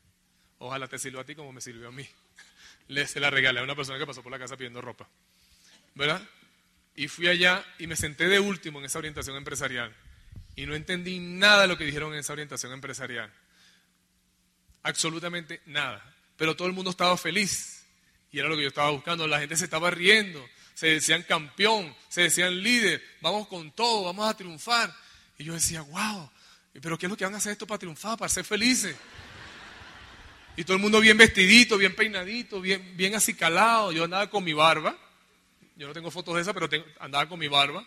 Ojalá 0.60 0.88
te 0.88 1.00
sirva 1.00 1.22
a 1.22 1.26
ti 1.26 1.34
como 1.34 1.52
me 1.52 1.60
sirvió 1.60 1.88
a 1.88 1.91
mí. 1.91 2.08
Le, 2.88 3.08
se 3.08 3.19
la 3.19 3.32
regalé 3.32 3.62
a 3.62 3.63
una 3.63 3.76
persona 3.76 3.98
que 3.98 4.06
pasó 4.06 4.22
por 4.22 4.32
la 4.32 4.38
casa 4.38 4.56
pidiendo 4.56 4.80
ropa. 4.80 5.10
¿Verdad? 5.95 6.22
Y 6.95 7.08
fui 7.08 7.30
allá 7.30 7.65
y 7.80 7.88
me 7.88 7.95
senté 7.95 8.28
de 8.28 8.39
último 8.39 8.78
en 8.78 8.86
esa 8.86 9.00
orientación 9.00 9.36
empresarial. 9.38 9.91
Y 10.56 10.67
no 10.67 10.76
entendí 10.76 11.17
nada 11.17 11.63
de 11.63 11.67
lo 11.67 11.80
que 11.80 11.86
dijeron 11.86 12.13
en 12.13 12.19
esa 12.19 12.34
orientación 12.34 12.74
empresarial. 12.74 13.34
Absolutamente 14.84 15.62
nada. 15.65 16.15
Pero 16.38 16.56
todo 16.56 16.67
el 16.67 16.76
mundo 16.76 16.91
estaba 16.91 17.17
feliz 17.17 17.79
y 18.32 18.39
era 18.39 18.50
lo 18.50 18.56
que 18.56 18.63
yo 18.63 18.68
estaba 18.68 18.89
buscando. 18.92 19.28
La 19.28 19.39
gente 19.39 19.56
se 19.56 19.65
estaba 19.65 19.89
riendo, 19.89 20.48
se 20.74 20.88
decían 20.88 21.24
campeón, 21.24 21.96
se 22.08 22.24
decían 22.24 22.62
líder, 22.62 23.04
vamos 23.22 23.48
con 23.48 23.72
todo, 23.72 24.04
vamos 24.06 24.30
a 24.30 24.36
triunfar. 24.36 24.94
Y 25.38 25.46
yo 25.46 25.54
decía, 25.54 25.82
wow, 25.82 26.30
pero 26.82 26.98
¿qué 26.98 27.06
es 27.06 27.10
lo 27.10 27.18
que 27.18 27.26
van 27.26 27.34
a 27.34 27.38
hacer 27.38 27.54
esto 27.54 27.65
para 27.65 27.80
triunfar, 27.80 28.18
para 28.18 28.30
ser 28.30 28.46
felices? 28.46 28.96
Y 30.56 30.63
todo 30.63 30.76
el 30.76 30.82
mundo 30.82 31.00
bien 31.00 31.18
vestidito, 31.18 31.78
bien 31.78 31.96
peinadito, 31.96 32.60
bien, 32.60 32.98
bien 32.98 33.15
acicalado. 33.15 33.92
Yo 33.94 34.04
andaba 34.04 34.30
con 34.30 34.44
mi 34.44 34.52
barba. 34.52 34.98
Yo 35.78 35.88
no 35.88 35.94
tengo 35.94 36.12
fotos 36.12 36.36
de 36.36 36.42
esa, 36.42 36.54
pero 36.54 36.68
andaba 37.00 37.30
con 37.30 37.39
mi 37.39 37.48
barba. 37.48 37.86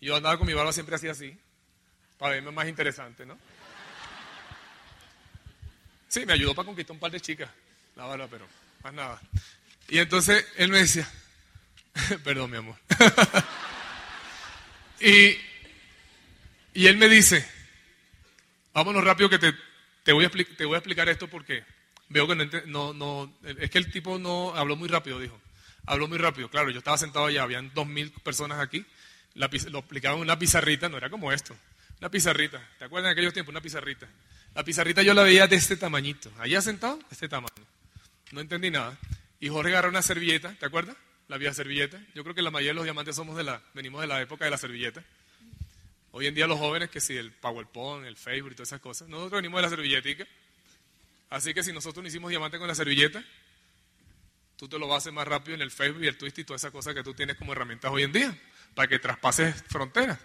Y 0.00 0.06
yo 0.06 0.16
andaba 0.16 0.38
con 0.38 0.46
mi 0.46 0.54
barba 0.54 0.72
siempre 0.72 0.96
así, 0.96 1.08
así. 1.08 1.36
Para 2.16 2.34
verme 2.34 2.50
más 2.52 2.68
interesante, 2.68 3.26
¿no? 3.26 3.38
Sí, 6.08 6.24
me 6.24 6.32
ayudó 6.32 6.54
para 6.54 6.66
conquistar 6.66 6.94
un 6.94 7.00
par 7.00 7.10
de 7.10 7.20
chicas. 7.20 7.50
La 7.96 8.06
barba, 8.06 8.26
pero 8.28 8.46
más 8.82 8.94
nada. 8.94 9.20
Y 9.90 9.98
entonces 9.98 10.46
él 10.56 10.70
me 10.70 10.78
decía, 10.78 11.08
perdón 12.24 12.50
mi 12.50 12.58
amor. 12.58 12.76
y, 15.00 15.36
y 16.74 16.86
él 16.86 16.96
me 16.96 17.08
dice, 17.08 17.46
vámonos 18.72 19.02
rápido 19.02 19.28
que 19.28 19.38
te, 19.38 19.52
te, 20.04 20.12
voy, 20.12 20.24
a 20.24 20.30
te 20.30 20.64
voy 20.64 20.76
a 20.76 20.78
explicar 20.78 21.08
esto 21.08 21.28
porque 21.28 21.64
veo 22.08 22.28
que 22.28 22.36
no, 22.66 22.94
no, 22.94 23.34
es 23.42 23.70
que 23.70 23.78
el 23.78 23.90
tipo 23.90 24.18
no 24.18 24.54
habló 24.54 24.76
muy 24.76 24.88
rápido, 24.88 25.18
dijo. 25.18 25.38
Habló 25.86 26.06
muy 26.06 26.18
rápido, 26.18 26.48
claro, 26.48 26.70
yo 26.70 26.78
estaba 26.78 26.96
sentado 26.96 27.26
allá, 27.26 27.42
habían 27.42 27.72
dos 27.74 27.86
mil 27.86 28.12
personas 28.12 28.60
aquí, 28.60 28.84
la, 29.34 29.50
lo 29.70 29.80
explicaban 29.80 30.18
en 30.18 30.22
una 30.22 30.38
pizarrita, 30.38 30.88
no 30.88 30.98
era 30.98 31.10
como 31.10 31.32
esto, 31.32 31.56
una 31.98 32.10
pizarrita, 32.10 32.62
¿te 32.78 32.84
acuerdas 32.84 33.08
en 33.08 33.12
aquellos 33.12 33.32
tiempos? 33.32 33.52
Una 33.52 33.60
pizarrita. 33.60 34.06
La 34.54 34.62
pizarrita 34.62 35.02
yo 35.02 35.14
la 35.14 35.22
veía 35.22 35.46
de 35.46 35.56
este 35.56 35.76
tamañito, 35.76 36.30
allá 36.38 36.60
sentado, 36.60 36.96
de 36.96 37.04
este 37.10 37.28
tamaño. 37.28 37.64
No 38.30 38.40
entendí 38.40 38.70
nada. 38.70 38.96
Y 39.40 39.48
Jorge 39.48 39.72
agarró 39.72 39.88
una 39.88 40.02
servilleta, 40.02 40.54
¿te 40.54 40.66
acuerdas? 40.66 40.96
La 41.28 41.38
vieja 41.38 41.54
servilleta. 41.54 41.98
Yo 42.14 42.22
creo 42.22 42.34
que 42.34 42.42
la 42.42 42.50
mayoría 42.50 42.72
de 42.72 42.74
los 42.74 42.84
diamantes 42.84 43.16
somos 43.16 43.36
de 43.36 43.44
la, 43.44 43.62
venimos 43.72 44.02
de 44.02 44.06
la 44.06 44.20
época 44.20 44.44
de 44.44 44.50
la 44.50 44.58
servilleta. 44.58 45.02
Hoy 46.12 46.26
en 46.26 46.34
día 46.34 46.46
los 46.46 46.58
jóvenes, 46.58 46.90
que 46.90 47.00
si 47.00 47.16
el 47.16 47.32
PowerPoint, 47.32 48.06
el 48.06 48.18
Facebook 48.18 48.52
y 48.52 48.54
todas 48.54 48.68
esas 48.68 48.80
cosas, 48.80 49.08
nosotros 49.08 49.40
venimos 49.40 49.58
de 49.58 49.62
la 49.62 49.70
servilletica. 49.70 50.26
Así 51.30 51.54
que 51.54 51.62
si 51.62 51.72
nosotros 51.72 52.02
no 52.02 52.08
hicimos 52.08 52.28
diamante 52.28 52.58
con 52.58 52.68
la 52.68 52.74
servilleta, 52.74 53.24
tú 54.56 54.68
te 54.68 54.78
lo 54.78 54.86
vas 54.86 54.96
a 54.96 54.98
hacer 54.98 55.12
más 55.14 55.26
rápido 55.26 55.54
en 55.54 55.62
el 55.62 55.70
Facebook 55.70 56.04
y 56.04 56.08
el 56.08 56.18
Twist 56.18 56.38
y 56.38 56.44
todas 56.44 56.60
esas 56.60 56.72
cosas 56.72 56.94
que 56.94 57.02
tú 57.02 57.14
tienes 57.14 57.36
como 57.36 57.52
herramientas 57.52 57.90
hoy 57.90 58.02
en 58.02 58.12
día, 58.12 58.36
para 58.74 58.88
que 58.88 58.98
traspases 58.98 59.62
fronteras. 59.68 60.18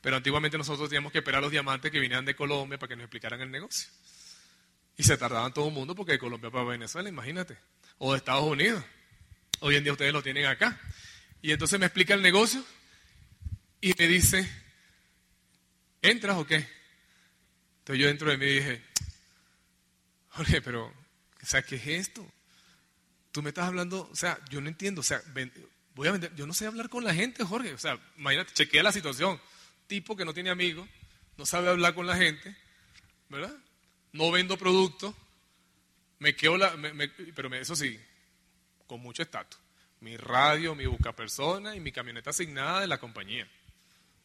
Pero 0.00 0.16
antiguamente 0.16 0.56
nosotros 0.56 0.88
teníamos 0.88 1.10
que 1.10 1.18
esperar 1.18 1.38
a 1.38 1.42
los 1.42 1.50
diamantes 1.50 1.90
que 1.90 1.98
vinieran 1.98 2.24
de 2.24 2.36
Colombia 2.36 2.78
para 2.78 2.88
que 2.88 2.96
nos 2.96 3.04
explicaran 3.04 3.40
el 3.40 3.50
negocio. 3.50 3.90
Y 4.96 5.02
se 5.02 5.16
tardaban 5.16 5.52
todo 5.52 5.66
el 5.66 5.74
mundo 5.74 5.96
porque 5.96 6.12
de 6.12 6.18
Colombia 6.18 6.50
para 6.50 6.64
Venezuela, 6.64 7.08
imagínate 7.08 7.56
o 8.02 8.12
de 8.12 8.18
Estados 8.18 8.44
Unidos. 8.44 8.82
Hoy 9.60 9.76
en 9.76 9.84
día 9.84 9.92
ustedes 9.92 10.12
lo 10.12 10.22
tienen 10.22 10.46
acá. 10.46 10.80
Y 11.42 11.52
entonces 11.52 11.78
me 11.78 11.86
explica 11.86 12.14
el 12.14 12.22
negocio 12.22 12.64
y 13.80 13.92
me 13.96 14.06
dice, 14.06 14.50
¿entras 16.00 16.36
o 16.38 16.46
qué? 16.46 16.66
Entonces 17.80 18.00
yo 18.00 18.06
dentro 18.06 18.30
de 18.30 18.38
mí 18.38 18.46
dije, 18.46 18.82
Jorge, 20.30 20.62
pero, 20.62 20.92
¿qué 21.38 21.76
es 21.76 21.86
esto? 21.86 22.26
Tú 23.32 23.42
me 23.42 23.50
estás 23.50 23.66
hablando, 23.66 24.08
o 24.10 24.16
sea, 24.16 24.38
yo 24.48 24.62
no 24.62 24.68
entiendo, 24.68 25.02
o 25.02 25.04
sea, 25.04 25.22
voy 25.94 26.08
a 26.08 26.12
vender, 26.12 26.34
yo 26.34 26.46
no 26.46 26.54
sé 26.54 26.66
hablar 26.66 26.88
con 26.88 27.04
la 27.04 27.14
gente, 27.14 27.44
Jorge, 27.44 27.74
o 27.74 27.78
sea, 27.78 27.98
imagínate, 28.16 28.54
chequea 28.54 28.82
la 28.82 28.92
situación, 28.92 29.38
tipo 29.86 30.16
que 30.16 30.24
no 30.24 30.32
tiene 30.32 30.48
amigos, 30.48 30.88
no 31.36 31.44
sabe 31.44 31.68
hablar 31.68 31.94
con 31.94 32.06
la 32.06 32.16
gente, 32.16 32.56
¿verdad? 33.28 33.54
No 34.12 34.30
vendo 34.30 34.56
productos, 34.56 35.14
me 36.20 36.36
quedo 36.36 36.56
la, 36.56 36.74
pero 37.34 37.52
eso 37.54 37.74
sí, 37.74 37.98
con 38.86 39.00
mucho 39.00 39.22
estatus. 39.22 39.58
Mi 40.00 40.16
radio, 40.16 40.74
mi 40.74 40.86
busca 40.86 41.14
persona 41.14 41.74
y 41.74 41.80
mi 41.80 41.92
camioneta 41.92 42.30
asignada 42.30 42.80
de 42.80 42.86
la 42.86 42.98
compañía. 42.98 43.46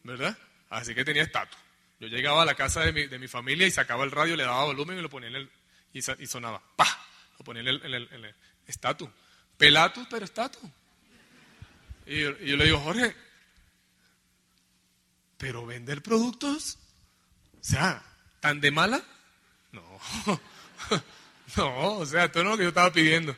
¿Verdad? 0.04 0.38
Así 0.70 0.94
que 0.94 1.04
tenía 1.04 1.24
estatus. 1.24 1.58
Yo 1.98 2.08
llegaba 2.08 2.42
a 2.42 2.46
la 2.46 2.54
casa 2.54 2.80
de 2.82 2.92
mi, 2.92 3.06
de 3.06 3.18
mi, 3.18 3.28
familia 3.28 3.66
y 3.66 3.70
sacaba 3.70 4.04
el 4.04 4.10
radio, 4.10 4.36
le 4.36 4.44
daba 4.44 4.64
volumen 4.64 4.98
y 4.98 5.02
lo 5.02 5.10
ponía 5.10 5.28
en 5.28 5.36
el. 5.36 5.50
y, 5.92 6.02
sonaba. 6.02 6.62
¡Pah! 6.76 7.06
Lo 7.38 7.44
ponía 7.44 7.62
en 7.62 7.68
el 7.68 8.34
estatus. 8.66 9.08
Pelatus, 9.56 10.06
pero 10.08 10.24
estatus. 10.24 10.62
Y, 12.06 12.20
yo, 12.20 12.32
le 12.32 12.64
digo, 12.64 12.78
Jorge, 12.78 13.14
pero 15.36 15.66
vender 15.66 16.02
productos 16.02 16.78
sea, 17.66 18.02
¿tan 18.40 18.60
de 18.60 18.70
mala? 18.70 19.02
No. 19.72 19.82
No, 21.56 21.98
o 21.98 22.06
sea, 22.06 22.30
todo 22.30 22.44
lo 22.44 22.56
que 22.56 22.64
yo 22.64 22.70
estaba 22.70 22.92
pidiendo. 22.92 23.36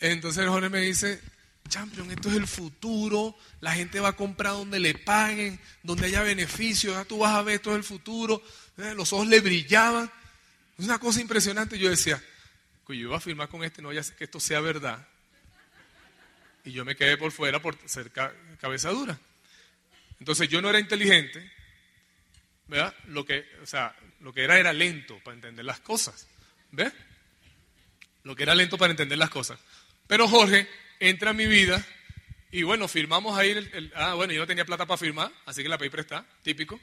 Entonces 0.00 0.46
Jorge 0.48 0.68
me 0.68 0.80
dice, 0.80 1.20
Champion, 1.68 2.10
esto 2.10 2.28
es 2.28 2.36
el 2.36 2.46
futuro, 2.46 3.36
la 3.60 3.72
gente 3.72 4.00
va 4.00 4.10
a 4.10 4.16
comprar 4.16 4.52
donde 4.52 4.78
le 4.78 4.94
paguen, 4.94 5.60
donde 5.82 6.06
haya 6.06 6.22
beneficios, 6.22 6.94
ya 6.94 7.04
tú 7.04 7.18
vas 7.18 7.34
a 7.34 7.42
ver, 7.42 7.56
esto 7.56 7.70
es 7.70 7.76
el 7.76 7.84
futuro. 7.84 8.42
Eh, 8.78 8.94
los 8.94 9.12
ojos 9.12 9.26
le 9.26 9.40
brillaban. 9.40 10.10
Es 10.78 10.84
una 10.84 10.98
cosa 10.98 11.20
impresionante. 11.20 11.78
Yo 11.78 11.88
decía, 11.88 12.22
yo 12.88 12.94
iba 12.94 13.16
a 13.16 13.20
firmar 13.20 13.48
con 13.48 13.64
este, 13.64 13.82
no 13.82 13.92
ya 13.92 14.02
sé 14.02 14.14
que 14.14 14.24
esto 14.24 14.38
sea 14.38 14.60
verdad. 14.60 15.06
Y 16.64 16.72
yo 16.72 16.84
me 16.84 16.96
quedé 16.96 17.16
por 17.16 17.32
fuera 17.32 17.60
por 17.60 17.76
ser 17.86 18.10
cabeza 18.60 18.90
dura. 18.90 19.18
Entonces 20.18 20.48
yo 20.48 20.60
no 20.60 20.68
era 20.68 20.80
inteligente, 20.80 21.50
¿verdad? 22.66 22.94
Lo 23.06 23.24
que, 23.24 23.46
o 23.62 23.66
sea, 23.66 23.94
lo 24.20 24.32
que 24.32 24.44
era 24.44 24.58
era 24.58 24.72
lento 24.72 25.18
para 25.24 25.34
entender 25.34 25.64
las 25.64 25.80
cosas. 25.80 26.26
¿Ves? 26.70 26.92
Lo 28.22 28.34
que 28.34 28.42
era 28.42 28.54
lento 28.54 28.76
para 28.76 28.90
entender 28.90 29.18
las 29.18 29.30
cosas. 29.30 29.58
Pero 30.06 30.28
Jorge 30.28 30.68
entra 31.00 31.30
a 31.30 31.34
mi 31.34 31.46
vida 31.46 31.84
y 32.50 32.62
bueno, 32.62 32.88
firmamos 32.88 33.38
ahí. 33.38 33.50
El, 33.50 33.92
ah, 33.94 34.14
bueno, 34.14 34.32
yo 34.32 34.40
no 34.40 34.46
tenía 34.46 34.64
plata 34.64 34.86
para 34.86 34.98
firmar, 34.98 35.32
así 35.44 35.62
que 35.62 35.68
la 35.68 35.78
pedí 35.78 35.90
está 35.94 36.24
típico. 36.42 36.80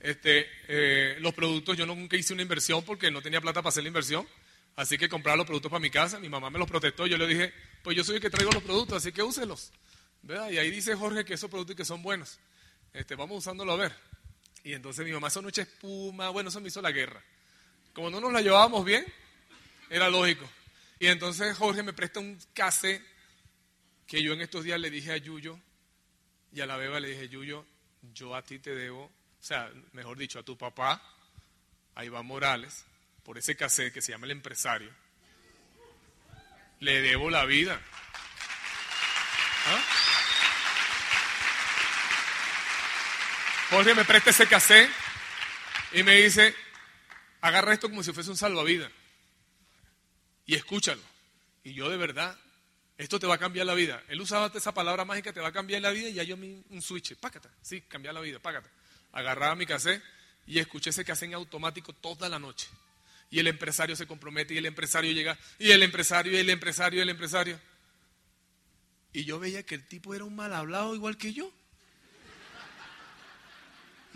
Este, 0.00 0.48
eh, 0.68 1.16
los 1.20 1.34
productos, 1.34 1.76
yo 1.76 1.86
nunca 1.86 2.16
hice 2.16 2.32
una 2.32 2.42
inversión 2.42 2.84
porque 2.84 3.10
no 3.10 3.22
tenía 3.22 3.40
plata 3.40 3.62
para 3.62 3.70
hacer 3.70 3.82
la 3.82 3.88
inversión. 3.88 4.26
Así 4.76 4.98
que 4.98 5.08
compraba 5.08 5.36
los 5.36 5.46
productos 5.46 5.70
para 5.70 5.80
mi 5.80 5.90
casa. 5.90 6.20
Mi 6.20 6.28
mamá 6.28 6.50
me 6.50 6.58
los 6.58 6.68
protestó. 6.68 7.06
Yo 7.06 7.16
le 7.16 7.26
dije, 7.26 7.52
pues 7.82 7.96
yo 7.96 8.04
soy 8.04 8.16
el 8.16 8.20
que 8.20 8.30
traigo 8.30 8.52
los 8.52 8.62
productos, 8.62 8.98
así 8.98 9.10
que 9.10 9.22
úselos. 9.22 9.72
¿Verdad? 10.22 10.50
Y 10.50 10.58
ahí 10.58 10.70
dice 10.70 10.94
Jorge 10.94 11.24
que 11.24 11.34
esos 11.34 11.50
productos 11.50 11.76
que 11.76 11.84
son 11.84 12.02
buenos. 12.02 12.38
Este, 12.92 13.14
vamos 13.14 13.38
usándolo 13.38 13.72
a 13.72 13.76
ver. 13.76 13.92
Y 14.66 14.74
entonces 14.74 15.06
mi 15.06 15.12
mamá, 15.12 15.30
son 15.30 15.44
noche 15.44 15.62
espuma, 15.62 16.28
bueno, 16.30 16.48
eso 16.48 16.60
me 16.60 16.66
hizo 16.66 16.82
la 16.82 16.90
guerra. 16.90 17.22
Como 17.92 18.10
no 18.10 18.20
nos 18.20 18.32
la 18.32 18.40
llevábamos 18.40 18.84
bien, 18.84 19.06
era 19.88 20.10
lógico. 20.10 20.44
Y 20.98 21.06
entonces 21.06 21.56
Jorge 21.56 21.84
me 21.84 21.92
presta 21.92 22.18
un 22.18 22.36
case 22.52 23.00
que 24.08 24.20
yo 24.24 24.32
en 24.32 24.40
estos 24.40 24.64
días 24.64 24.80
le 24.80 24.90
dije 24.90 25.12
a 25.12 25.18
Yuyo 25.18 25.56
y 26.52 26.62
a 26.62 26.66
la 26.66 26.76
beba 26.76 26.98
le 26.98 27.10
dije, 27.10 27.28
Yuyo, 27.28 27.64
yo 28.12 28.34
a 28.34 28.42
ti 28.42 28.58
te 28.58 28.74
debo, 28.74 29.04
o 29.04 29.12
sea, 29.38 29.70
mejor 29.92 30.18
dicho, 30.18 30.40
a 30.40 30.42
tu 30.42 30.58
papá, 30.58 31.00
a 31.94 32.04
Iván 32.04 32.26
Morales, 32.26 32.84
por 33.22 33.38
ese 33.38 33.54
cassette 33.54 33.94
que 33.94 34.02
se 34.02 34.10
llama 34.10 34.24
El 34.26 34.32
Empresario, 34.32 34.90
le 36.80 37.02
debo 37.02 37.30
la 37.30 37.44
vida. 37.44 37.80
¿Ah? 39.68 40.05
Jorge 43.70 43.94
me 43.94 44.04
presta 44.04 44.30
ese 44.30 44.46
cassette 44.46 44.90
y 45.92 46.02
me 46.02 46.14
dice, 46.16 46.54
agarra 47.40 47.72
esto 47.72 47.88
como 47.88 48.02
si 48.02 48.12
fuese 48.12 48.30
un 48.30 48.36
salvavidas 48.36 48.90
y 50.46 50.54
escúchalo. 50.54 51.02
Y 51.64 51.74
yo 51.74 51.88
de 51.88 51.96
verdad, 51.96 52.38
esto 52.96 53.18
te 53.18 53.26
va 53.26 53.34
a 53.34 53.38
cambiar 53.38 53.66
la 53.66 53.74
vida. 53.74 54.02
Él 54.08 54.20
usaba 54.20 54.52
esa 54.54 54.72
palabra 54.72 55.04
mágica, 55.04 55.32
te 55.32 55.40
va 55.40 55.48
a 55.48 55.52
cambiar 55.52 55.82
la 55.82 55.90
vida 55.90 56.08
y 56.08 56.14
ya 56.14 56.22
yo 56.22 56.36
un 56.36 56.80
switch, 56.80 57.16
págata, 57.16 57.50
sí, 57.60 57.80
cambiar 57.82 58.14
la 58.14 58.20
vida, 58.20 58.38
págata. 58.38 58.70
Agarraba 59.12 59.56
mi 59.56 59.66
cassette 59.66 60.02
y 60.46 60.60
escuché 60.60 60.90
ese 60.90 61.04
cassette 61.04 61.30
en 61.30 61.34
automático 61.34 61.92
toda 61.92 62.28
la 62.28 62.38
noche. 62.38 62.68
Y 63.30 63.40
el 63.40 63.48
empresario 63.48 63.96
se 63.96 64.06
compromete 64.06 64.54
y 64.54 64.58
el 64.58 64.66
empresario 64.66 65.10
llega, 65.10 65.36
y 65.58 65.72
el 65.72 65.82
empresario, 65.82 66.32
y 66.32 66.36
el 66.36 66.48
empresario, 66.48 67.00
y 67.00 67.02
el 67.02 67.08
empresario. 67.08 67.60
Y 69.12 69.24
yo 69.24 69.40
veía 69.40 69.64
que 69.64 69.74
el 69.74 69.84
tipo 69.88 70.14
era 70.14 70.24
un 70.24 70.36
mal 70.36 70.54
hablado 70.54 70.94
igual 70.94 71.16
que 71.16 71.32
yo. 71.32 71.52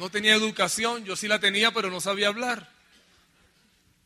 No 0.00 0.10
tenía 0.10 0.34
educación, 0.34 1.04
yo 1.04 1.14
sí 1.14 1.28
la 1.28 1.40
tenía, 1.40 1.72
pero 1.72 1.90
no 1.90 2.00
sabía 2.00 2.28
hablar. 2.28 2.72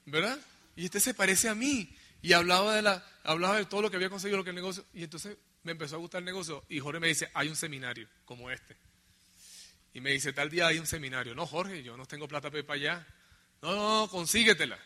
¿Verdad? 0.07 0.37
Y 0.74 0.87
este 0.87 0.98
se 0.98 1.14
parece 1.14 1.48
a 1.48 1.54
mí. 1.54 1.88
Y 2.20 2.33
hablaba 2.33 2.74
de, 2.74 2.83
la, 2.83 3.07
hablaba 3.22 3.59
de 3.59 3.64
todo 3.66 3.80
lo 3.80 3.90
que 3.90 3.96
había 3.96 4.11
conseguido, 4.11 4.38
lo 4.38 4.42
que 4.42 4.50
el 4.50 4.57
negocio. 4.57 4.85
Y 4.92 5.04
entonces 5.04 5.37
me 5.62 5.70
empezó 5.70 5.94
a 5.94 6.00
gustar 6.00 6.18
el 6.18 6.24
negocio. 6.24 6.64
Y 6.68 6.80
Jorge 6.80 6.98
me 6.98 7.07
dice, 7.07 7.30
hay 7.33 7.46
un 7.46 7.54
seminario 7.54 8.09
como 8.24 8.50
este. 8.50 8.76
Y 9.92 10.00
me 10.00 10.11
dice, 10.11 10.33
tal 10.33 10.50
día 10.50 10.66
hay 10.66 10.80
un 10.80 10.87
seminario. 10.88 11.33
No, 11.33 11.46
Jorge, 11.46 11.85
yo 11.85 11.96
no 11.96 12.07
tengo 12.07 12.26
plata 12.26 12.50
para 12.50 12.66
para 12.66 12.74
allá. 12.74 13.07
No, 13.62 13.76
no, 13.76 14.00
no, 14.00 14.09
consíguetela. 14.09 14.80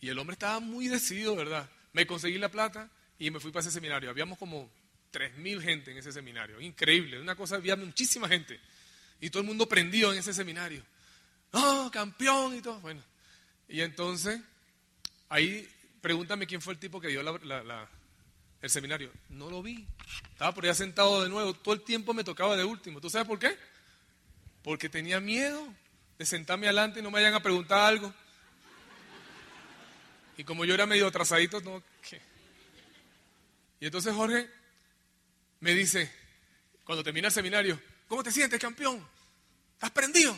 Y 0.00 0.08
el 0.08 0.18
hombre 0.18 0.34
estaba 0.34 0.58
muy 0.58 0.88
decidido, 0.88 1.36
¿verdad? 1.36 1.70
Me 1.92 2.04
conseguí 2.04 2.38
la 2.38 2.50
plata 2.50 2.90
y 3.16 3.30
me 3.30 3.38
fui 3.38 3.52
para 3.52 3.60
ese 3.60 3.70
seminario. 3.70 4.10
Habíamos 4.10 4.38
como 4.38 4.68
3.000 5.12 5.60
gente 5.60 5.92
en 5.92 5.98
ese 5.98 6.10
seminario. 6.10 6.60
Increíble. 6.60 7.20
Una 7.20 7.36
cosa, 7.36 7.54
había 7.54 7.76
muchísima 7.76 8.26
gente. 8.26 8.58
Y 9.20 9.30
todo 9.30 9.40
el 9.40 9.46
mundo 9.46 9.68
prendió 9.68 10.12
en 10.12 10.18
ese 10.18 10.34
seminario. 10.34 10.82
¡Oh, 11.52 11.90
campeón! 11.92 12.56
Y 12.56 12.60
todo. 12.60 12.80
Bueno, 12.80 13.02
y 13.68 13.80
entonces, 13.80 14.40
ahí 15.28 15.68
pregúntame 16.00 16.46
quién 16.46 16.60
fue 16.60 16.74
el 16.74 16.78
tipo 16.78 17.00
que 17.00 17.08
dio 17.08 17.20
el 17.20 18.70
seminario. 18.70 19.10
No 19.28 19.50
lo 19.50 19.62
vi. 19.62 19.86
Estaba 20.30 20.54
por 20.54 20.64
allá 20.64 20.74
sentado 20.74 21.22
de 21.22 21.28
nuevo. 21.28 21.54
Todo 21.54 21.74
el 21.74 21.82
tiempo 21.82 22.14
me 22.14 22.24
tocaba 22.24 22.56
de 22.56 22.64
último. 22.64 23.00
¿Tú 23.00 23.10
sabes 23.10 23.26
por 23.26 23.38
qué? 23.38 23.56
Porque 24.62 24.88
tenía 24.88 25.20
miedo 25.20 25.66
de 26.18 26.26
sentarme 26.26 26.66
adelante 26.66 27.00
y 27.00 27.02
no 27.02 27.10
me 27.10 27.20
vayan 27.20 27.34
a 27.34 27.42
preguntar 27.42 27.80
algo. 27.80 28.12
Y 30.36 30.44
como 30.44 30.64
yo 30.64 30.74
era 30.74 30.86
medio 30.86 31.06
atrasadito, 31.06 31.60
no. 31.60 31.82
Y 33.80 33.86
entonces 33.86 34.14
Jorge 34.14 34.48
me 35.60 35.74
dice, 35.74 36.10
cuando 36.84 37.02
termina 37.02 37.28
el 37.28 37.32
seminario, 37.32 37.80
¿Cómo 38.08 38.22
te 38.22 38.30
sientes, 38.30 38.60
campeón? 38.60 39.04
¿Estás 39.74 39.90
prendido? 39.90 40.36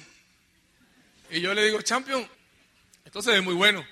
Y 1.31 1.41
yo 1.41 1.53
le 1.53 1.65
digo, 1.65 1.83
champion, 1.83 2.27
esto 3.05 3.21
se 3.21 3.33
ve 3.33 3.41
muy 3.43 3.53
bueno. 3.53 3.85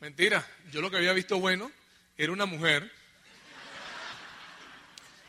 Mentira, 0.00 0.46
yo 0.72 0.80
lo 0.80 0.90
que 0.90 0.96
había 0.96 1.12
visto 1.12 1.38
bueno 1.38 1.70
era 2.16 2.32
una 2.32 2.46
mujer 2.46 2.90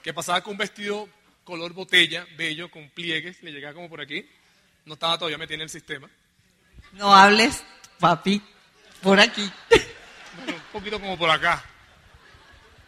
que 0.01 0.13
pasaba 0.13 0.41
con 0.41 0.53
un 0.53 0.57
vestido 0.59 1.09
color 1.43 1.73
botella, 1.73 2.25
bello, 2.37 2.71
con 2.71 2.89
pliegues, 2.91 3.43
le 3.43 3.51
llegaba 3.51 3.73
como 3.73 3.89
por 3.89 3.99
aquí. 3.99 4.25
No 4.85 4.93
estaba 4.93 5.17
todavía 5.17 5.37
metida 5.37 5.55
en 5.55 5.61
el 5.61 5.69
sistema. 5.69 6.09
No 6.93 7.13
hables, 7.13 7.61
papi, 7.99 8.41
por 9.01 9.19
aquí. 9.19 9.51
un 10.47 10.61
poquito 10.71 11.01
como 11.01 11.17
por 11.17 11.29
acá. 11.29 11.61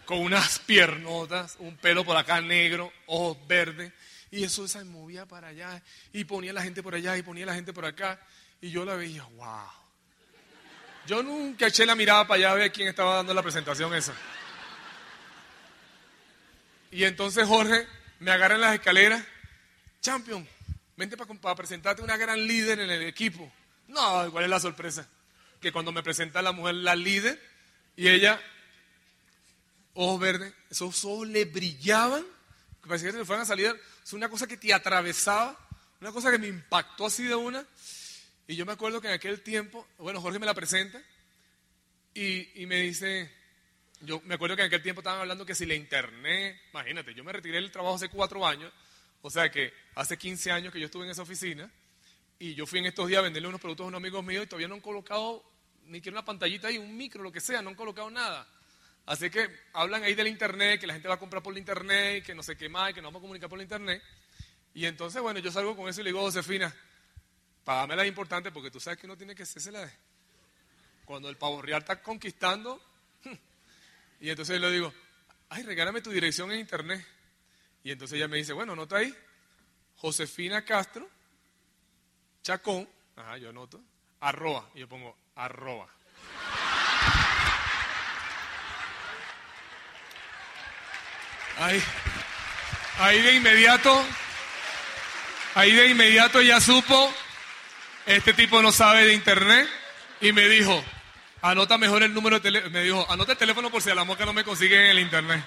Con 0.06 0.20
unas 0.20 0.60
piernotas, 0.60 1.58
un 1.60 1.76
pelo 1.76 2.06
por 2.06 2.16
acá 2.16 2.40
negro, 2.40 2.94
ojos 3.08 3.38
verdes 3.48 3.92
y 4.32 4.46
eso 4.46 4.66
se 4.68 4.84
movía 4.86 5.26
para 5.26 5.50
allá 5.50 5.84
y 6.14 6.24
ponía 6.24 6.54
la 6.54 6.64
gente 6.64 6.82
por 6.82 6.96
allá 6.96 7.18
y 7.18 7.22
ponía 7.22 7.46
la 7.46 7.54
gente 7.54 7.74
por 7.74 7.86
acá. 7.86 8.20
Y 8.62 8.72
yo 8.72 8.86
la 8.86 8.96
veía, 8.96 9.24
wow. 9.24 9.68
Yo 11.06 11.22
nunca 11.22 11.68
eché 11.68 11.86
la 11.86 11.96
mirada 11.96 12.26
para 12.26 12.38
allá 12.38 12.52
a 12.52 12.56
ver 12.56 12.72
quién 12.72 12.88
estaba 12.88 13.16
dando 13.16 13.34
la 13.34 13.44
presentación 13.44 13.94
esa. 13.94 14.14
Y 16.92 17.04
entonces 17.04 17.46
Jorge 17.46 17.86
me 18.20 18.32
agarra 18.32 18.56
en 18.56 18.62
las 18.62 18.74
escaleras. 18.74 19.22
Champion, 20.02 20.48
vente 20.96 21.18
para, 21.18 21.56
presentarte 21.56 22.02
una 22.02 22.16
gran 22.16 22.40
líder 22.48 22.80
en 22.80 22.90
el 22.90 23.02
equipo. 23.04 23.52
No, 23.88 24.32
¿cuál 24.32 24.46
es 24.46 24.50
la 24.50 24.60
sorpresa? 24.60 25.08
Que 25.60 25.74
cuando 25.74 25.92
me 25.92 26.04
presenta 26.04 26.42
la 26.42 26.54
mujer, 26.54 26.76
la 26.76 26.96
líder, 26.96 27.42
y 27.98 28.08
ella, 28.08 28.42
ojos 29.94 30.20
verdes, 30.20 30.54
esos 30.70 31.04
ojos 31.04 31.28
le 31.28 31.46
brillaban, 31.46 32.26
parecía 32.88 33.12
que 33.12 33.18
se 33.18 33.26
fueran 33.26 33.44
a 33.44 33.46
salir 33.46 33.76
es 34.04 34.14
una 34.14 34.30
cosa 34.30 34.48
que 34.48 34.58
te 34.58 34.74
atravesaba, 34.74 35.58
una 36.00 36.12
cosa 36.12 36.32
que 36.32 36.38
me 36.38 36.48
impactó 36.48 37.06
así 37.06 37.24
de 37.24 37.36
una. 37.36 37.66
Y 38.48 38.56
yo 38.56 38.66
me 38.66 38.74
acuerdo 38.74 39.00
que 39.00 39.08
en 39.08 39.14
aquel 39.14 39.42
tiempo, 39.42 39.88
bueno, 39.98 40.20
Jorge 40.20 40.40
me 40.40 40.46
la 40.46 40.54
presenta 40.54 41.02
y, 42.14 42.66
me 42.66 42.82
dice, 42.82 43.32
yo 44.02 44.22
me 44.26 44.36
acuerdo 44.36 44.56
que 44.56 44.64
en 44.64 44.68
aquel 44.68 44.82
tiempo 44.82 45.02
estaban 45.02 45.22
hablando 45.22 45.46
que 45.46 45.56
si 45.56 45.66
la 45.66 45.76
internet, 45.76 46.60
imagínate, 46.72 47.14
yo 47.14 47.24
me 47.24 47.32
retiré 47.32 47.56
del 47.56 47.72
trabajo 47.72 47.96
hace 47.96 48.10
cuatro 48.10 48.46
años, 48.46 48.74
o 49.22 49.30
sea 49.30 49.50
que 49.50 49.74
hace 49.96 50.18
15 50.18 50.52
años 50.52 50.74
que 50.74 50.80
yo 50.80 50.88
estuve 50.88 51.06
en 51.06 51.12
esa 51.12 51.22
oficina 51.22 51.72
y 52.40 52.56
yo 52.56 52.66
fui 52.66 52.80
en 52.80 52.88
estos 52.88 53.08
días 53.08 53.20
a 53.20 53.22
venderle 53.22 53.48
unos 53.48 53.62
productos 53.62 53.86
a 53.86 53.88
unos 53.88 54.00
amigos 54.00 54.24
míos 54.26 54.44
y 54.44 54.48
todavía 54.48 54.68
no 54.68 54.76
han 54.76 54.82
colocado 54.82 55.44
ni 55.86 56.00
siquiera 56.00 56.18
una 56.18 56.26
pantallita 56.26 56.68
ahí, 56.68 56.78
un 56.78 56.96
micro, 56.96 57.22
lo 57.22 57.32
que 57.32 57.40
sea, 57.40 57.62
no 57.62 57.70
han 57.70 57.76
colocado 57.76 58.10
nada. 58.10 58.48
Así 59.06 59.30
que 59.30 59.50
hablan 59.74 60.04
ahí 60.04 60.14
del 60.14 60.28
internet, 60.28 60.80
que 60.80 60.88
la 60.88 60.94
gente 60.94 61.08
va 61.08 61.16
a 61.16 61.20
comprar 61.20 61.42
por 61.42 61.54
el 61.54 61.60
internet, 61.60 62.24
que 62.24 62.36
no 62.36 62.44
sé 62.44 62.56
qué 62.56 62.70
más, 62.70 62.94
que 62.94 63.02
nos 63.02 63.10
vamos 63.10 63.20
a 63.20 63.24
comunicar 63.24 63.50
por 63.50 63.60
el 63.60 63.64
internet. 63.64 64.02
Y 64.74 64.86
entonces, 64.86 65.22
bueno, 65.22 65.40
yo 65.40 65.52
salgo 65.52 65.76
con 65.76 65.90
eso 65.90 66.02
y 66.02 66.04
le 66.06 66.10
digo, 66.12 66.22
Josefina, 66.22 66.74
págame 67.64 67.96
la 67.96 68.06
importante 68.06 68.52
porque 68.52 68.72
tú 68.72 68.80
sabes 68.80 69.00
que 69.00 69.06
uno 69.06 69.18
tiene 69.18 69.36
que 69.36 69.44
hacerse 69.44 69.72
de... 69.72 69.92
Cuando 71.06 71.30
el 71.30 71.36
pavo 71.36 71.62
real 71.62 71.82
está 71.82 72.02
conquistando, 72.02 72.82
y 74.22 74.30
entonces 74.30 74.62
le 74.62 74.72
digo, 74.72 74.94
ay, 75.50 75.64
regálame 75.64 76.02
tu 76.02 76.10
dirección 76.10 76.52
en 76.52 76.60
internet. 76.60 77.06
Y 77.84 77.92
entonces 77.92 78.18
ella 78.18 78.28
me 78.28 78.38
dice, 78.38 78.54
bueno, 78.54 78.76
nota 78.76 78.98
ahí, 78.98 79.14
Josefina 79.98 80.64
Castro, 80.64 81.10
Chacón, 82.44 82.88
ajá, 83.16 83.38
yo 83.38 83.50
anoto, 83.50 83.82
arroba, 84.22 84.70
y 84.74 84.80
yo 84.80 84.88
pongo 84.88 85.18
arroba. 85.36 85.90
Ahí, 91.62 91.84
ahí 92.98 93.22
de 93.22 93.34
inmediato, 93.36 94.06
Ahí 95.54 95.74
de 95.74 95.88
inmediato 95.90 96.42
ya 96.42 96.62
supo, 96.62 97.14
este 98.06 98.34
tipo 98.34 98.62
no 98.62 98.72
sabe 98.72 99.06
de 99.06 99.14
internet 99.14 99.68
y 100.22 100.32
me 100.32 100.48
dijo, 100.48 100.84
anota 101.42 101.78
mejor 101.78 102.04
el 102.04 102.14
número 102.14 102.38
de 102.38 102.42
teléfono. 102.42 102.72
Me 102.72 102.84
dijo, 102.84 103.06
anota 103.12 103.34
el 103.34 103.38
teléfono 103.38 103.70
por 103.70 103.82
si 103.82 103.90
a 103.90 103.96
la 103.96 104.06
moca 104.06 104.26
no 104.26 104.32
me 104.32 104.46
consigue 104.46 104.80
en 104.80 104.92
el 104.92 105.00
internet. 105.00 105.44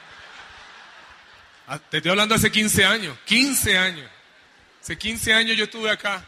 Ah, 1.67 1.79
te 1.79 1.97
estoy 1.97 2.11
hablando 2.11 2.35
hace 2.35 2.53
15 2.53 2.85
años, 2.85 3.19
15 3.25 3.79
años. 3.79 4.11
Hace 4.83 4.99
15 4.99 5.33
años 5.33 5.57
yo 5.57 5.65
estuve 5.65 5.91
acá. 5.91 6.23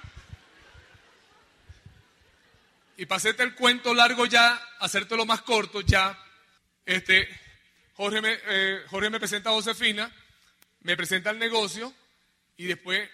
Y 2.96 3.05
para 3.05 3.18
hacerte 3.18 3.42
el 3.42 3.55
cuento 3.55 3.92
largo 3.92 4.25
ya, 4.25 4.59
hacértelo 4.81 5.27
más 5.27 5.42
corto 5.42 5.83
ya, 5.83 6.18
este, 6.87 7.29
Jorge, 7.96 8.20
me, 8.20 8.38
eh, 8.46 8.82
Jorge 8.90 9.09
me 9.09 9.18
presenta 9.18 9.50
a 9.50 9.54
Josefina, 9.54 10.12
me 10.80 10.96
presenta 10.96 11.30
el 11.30 11.38
negocio 11.38 11.92
y 12.56 12.66
después 12.66 13.09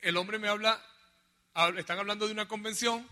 el 0.00 0.16
hombre 0.16 0.38
me 0.38 0.48
habla, 0.48 0.80
están 1.76 1.98
hablando 1.98 2.26
de 2.26 2.32
una 2.32 2.46
convención, 2.46 3.04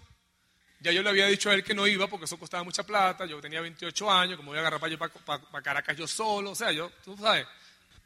ya 0.79 0.93
yo 0.93 1.03
le 1.03 1.11
había 1.11 1.27
dicho 1.27 1.51
a 1.51 1.55
él 1.55 1.65
que 1.65 1.75
no 1.75 1.87
iba 1.89 2.07
porque 2.07 2.27
eso 2.27 2.39
costaba 2.39 2.63
mucha 2.63 2.85
plata, 2.85 3.27
yo 3.27 3.41
tenía 3.41 3.61
28 3.61 4.11
años, 4.11 4.37
como 4.37 4.51
voy 4.51 4.59
a 4.59 4.61
agarrar 4.61 4.79
para, 4.79 5.11
para 5.11 5.63
Caracas 5.63 5.97
yo 5.97 6.07
solo, 6.07 6.53
o 6.53 6.55
sea, 6.55 6.71
yo, 6.71 6.91
tú 7.05 7.17
sabes. 7.17 7.47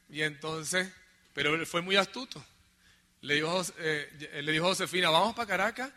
Y 0.09 0.23
entonces, 0.23 0.91
pero 1.35 1.55
él 1.55 1.67
fue 1.67 1.83
muy 1.83 1.97
astuto. 1.97 2.43
Le 3.21 3.35
dijo, 3.35 3.63
eh, 3.79 4.41
le 4.43 4.53
dijo 4.53 4.65
a 4.65 4.69
Josefina, 4.69 5.11
vamos 5.11 5.35
para 5.35 5.47
Caracas 5.47 5.91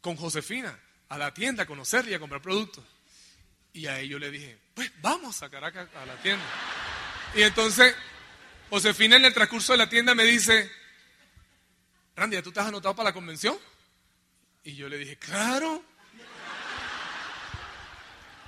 con 0.00 0.14
Josefina, 0.14 0.78
a 1.08 1.18
la 1.18 1.34
tienda, 1.34 1.64
a 1.64 1.66
conocerla 1.66 2.12
y 2.12 2.14
a 2.14 2.20
comprar 2.20 2.40
productos. 2.40 2.84
Y 3.76 3.86
a 3.88 4.00
ellos 4.00 4.18
le 4.18 4.30
dije, 4.30 4.56
pues 4.72 4.90
vamos 5.02 5.42
a 5.42 5.50
Caracas 5.50 5.86
a 5.94 6.06
la 6.06 6.16
tienda. 6.22 6.42
Y 7.34 7.42
entonces, 7.42 7.94
Josefina 8.70 9.16
en 9.16 9.26
el 9.26 9.34
transcurso 9.34 9.74
de 9.74 9.76
la 9.76 9.86
tienda 9.86 10.14
me 10.14 10.24
dice, 10.24 10.72
Randy, 12.16 12.40
¿tú 12.40 12.48
estás 12.48 12.68
anotado 12.68 12.96
para 12.96 13.10
la 13.10 13.12
convención? 13.12 13.58
Y 14.64 14.76
yo 14.76 14.88
le 14.88 14.96
dije, 14.96 15.18
claro. 15.18 15.84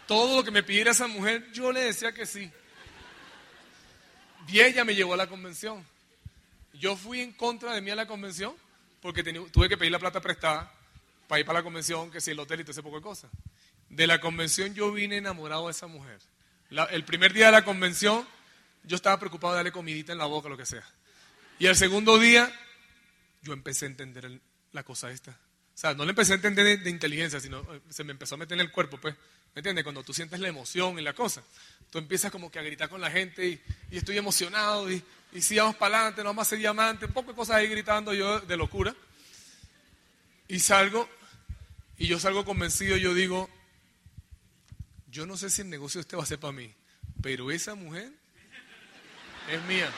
Todo 0.06 0.38
lo 0.38 0.44
que 0.44 0.50
me 0.50 0.62
pidiera 0.62 0.92
esa 0.92 1.08
mujer, 1.08 1.52
yo 1.52 1.72
le 1.72 1.80
decía 1.80 2.12
que 2.12 2.24
sí. 2.24 2.50
Y 4.48 4.60
ella 4.60 4.82
me 4.82 4.94
llevó 4.94 5.12
a 5.12 5.18
la 5.18 5.26
convención. 5.26 5.86
Yo 6.72 6.96
fui 6.96 7.20
en 7.20 7.32
contra 7.32 7.74
de 7.74 7.82
mí 7.82 7.90
a 7.90 7.96
la 7.96 8.06
convención 8.06 8.56
porque 9.02 9.22
tuve 9.22 9.68
que 9.68 9.76
pedir 9.76 9.92
la 9.92 9.98
plata 9.98 10.22
prestada 10.22 10.72
para 11.26 11.40
ir 11.40 11.44
para 11.44 11.58
la 11.58 11.62
convención, 11.62 12.10
que 12.10 12.22
si 12.22 12.30
el 12.30 12.40
hotel 12.40 12.60
y 12.60 12.64
todo 12.64 12.72
ese 12.72 12.82
poco 12.82 12.96
de 12.96 13.02
cosas. 13.02 13.30
De 13.90 14.06
la 14.06 14.20
convención 14.20 14.74
yo 14.74 14.92
vine 14.92 15.16
enamorado 15.16 15.66
de 15.66 15.72
esa 15.72 15.86
mujer. 15.86 16.20
el 16.90 17.04
primer 17.04 17.32
día 17.32 17.46
de 17.46 17.52
la 17.52 17.64
convención 17.64 18.26
yo 18.84 18.96
estaba 18.96 19.18
preocupado 19.18 19.54
de 19.54 19.58
darle 19.58 19.72
comidita 19.72 20.12
en 20.12 20.18
la 20.18 20.26
boca, 20.26 20.48
lo 20.48 20.56
que 20.56 20.66
sea. 20.66 20.84
Y 21.58 21.66
el 21.66 21.76
segundo 21.76 22.18
día 22.18 22.52
yo 23.42 23.52
empecé 23.52 23.86
a 23.86 23.88
entender 23.88 24.40
la 24.72 24.82
cosa 24.82 25.10
esta. 25.10 25.30
O 25.30 25.80
sea, 25.80 25.94
no 25.94 26.04
le 26.04 26.10
empecé 26.10 26.32
a 26.32 26.36
entender 26.36 26.82
de, 26.82 26.90
inteligencia, 26.90 27.38
sino 27.38 27.60
eh, 27.72 27.80
se 27.88 28.02
me 28.04 28.12
empezó 28.12 28.34
a 28.34 28.38
meter 28.38 28.56
en 28.56 28.62
el 28.62 28.72
cuerpo, 28.72 28.98
pues. 28.98 29.14
¿Me 29.54 29.60
entiendes? 29.60 29.84
Cuando 29.84 30.02
tú 30.02 30.12
sientes 30.12 30.40
la 30.40 30.48
emoción 30.48 30.98
y 30.98 31.02
la 31.02 31.14
cosa, 31.14 31.42
tú 31.90 31.98
empiezas 31.98 32.30
como 32.30 32.50
que 32.50 32.58
a 32.58 32.62
gritar 32.62 32.88
con 32.88 33.00
la 33.00 33.10
gente 33.10 33.46
y, 33.46 33.60
estoy 33.90 34.18
emocionado 34.18 34.90
y, 34.90 35.02
si 35.40 35.56
vamos 35.56 35.76
para 35.76 35.98
adelante, 35.98 36.22
no 36.22 36.30
vamos 36.30 36.46
a 36.46 36.50
ser 36.50 36.58
diamantes, 36.58 37.08
un 37.08 37.14
poco 37.14 37.30
de 37.30 37.36
cosas 37.36 37.56
ahí 37.56 37.68
gritando 37.68 38.12
yo 38.12 38.40
de 38.40 38.56
locura. 38.56 38.94
Y 40.48 40.60
salgo, 40.60 41.08
y 41.96 42.06
yo 42.06 42.18
salgo 42.18 42.44
convencido, 42.44 42.96
yo 42.96 43.14
digo, 43.14 43.50
yo 45.10 45.26
no 45.26 45.36
sé 45.36 45.50
si 45.50 45.62
el 45.62 45.70
negocio 45.70 46.00
este 46.00 46.16
va 46.16 46.22
a 46.22 46.26
ser 46.26 46.38
para 46.38 46.52
mí, 46.52 46.74
pero 47.22 47.50
esa 47.50 47.74
mujer 47.74 48.12
es 49.50 49.62
mía. 49.64 49.90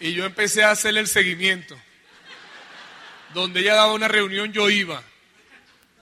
Y 0.00 0.14
yo 0.14 0.24
empecé 0.24 0.64
a 0.64 0.72
hacerle 0.72 1.00
el 1.00 1.06
seguimiento. 1.06 1.80
Donde 3.34 3.60
ella 3.60 3.74
daba 3.74 3.92
una 3.92 4.08
reunión, 4.08 4.52
yo 4.52 4.68
iba. 4.68 5.02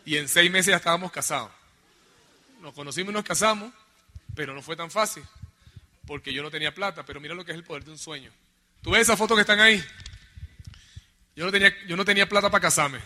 Y 0.05 0.17
en 0.17 0.29
seis 0.29 0.51
meses 0.51 0.71
ya 0.71 0.77
estábamos 0.77 1.13
casados. 1.13 1.51
Nos 2.61 2.73
conocimos 2.73 3.13
y 3.13 3.15
nos 3.15 3.25
casamos, 3.25 3.73
pero 4.35 4.55
no 4.55 4.63
fue 4.63 4.75
tan 4.75 4.91
fácil. 4.91 5.23
Porque 6.07 6.33
yo 6.33 6.43
no 6.43 6.51
tenía 6.51 6.75
plata, 6.75 7.05
pero 7.05 7.21
mira 7.21 7.35
lo 7.35 7.45
que 7.45 7.53
es 7.53 7.57
el 7.57 7.65
poder 7.65 7.85
de 7.85 7.93
un 7.93 7.99
sueño. 7.99 8.33
¿Tú 8.83 8.93
ves 8.93 9.03
esas 9.03 9.19
fotos 9.19 9.37
que 9.37 9.43
están 9.43 9.61
ahí? 9.61 9.85
Yo 11.37 11.45
no 11.45 11.53
tenía, 11.53 11.73
yo 11.87 11.97
no 11.97 12.05
tenía 12.05 12.29
plata 12.29 12.51
para 12.51 12.63
casarme. 12.63 13.01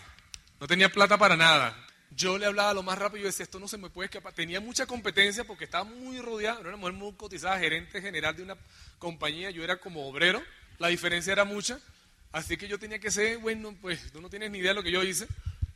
No 0.59 0.67
tenía 0.67 0.89
plata 0.89 1.17
para 1.17 1.35
nada. 1.35 1.84
Yo 2.15 2.37
le 2.37 2.45
hablaba 2.45 2.73
lo 2.73 2.81
más 2.81 2.97
rápido 2.97 3.23
y 3.23 3.25
decía, 3.25 3.43
esto 3.43 3.59
no 3.59 3.67
se 3.67 3.77
me 3.77 3.89
puede 3.89 4.05
escapar. 4.05 4.33
Tenía 4.33 4.61
mucha 4.61 4.85
competencia 4.85 5.43
porque 5.43 5.65
estaba 5.65 5.83
muy 5.83 6.19
rodeado. 6.19 6.61
Era 6.61 6.69
una 6.69 6.77
mujer 6.77 6.93
muy 6.93 7.13
cotizada, 7.13 7.59
gerente 7.59 8.01
general 8.01 8.35
de 8.35 8.43
una 8.43 8.57
compañía. 8.99 9.49
Yo 9.51 9.63
era 9.63 9.77
como 9.77 10.07
obrero. 10.07 10.41
La 10.79 10.87
diferencia 10.87 11.33
era 11.33 11.43
mucha. 11.43 11.79
Así 12.31 12.55
que 12.57 12.67
yo 12.67 12.79
tenía 12.79 12.99
que 12.99 13.11
ser, 13.11 13.37
bueno, 13.39 13.75
pues 13.81 14.11
tú 14.11 14.21
no 14.21 14.29
tienes 14.29 14.51
ni 14.51 14.59
idea 14.59 14.71
de 14.71 14.75
lo 14.75 14.83
que 14.83 14.91
yo 14.91 15.03
hice 15.03 15.27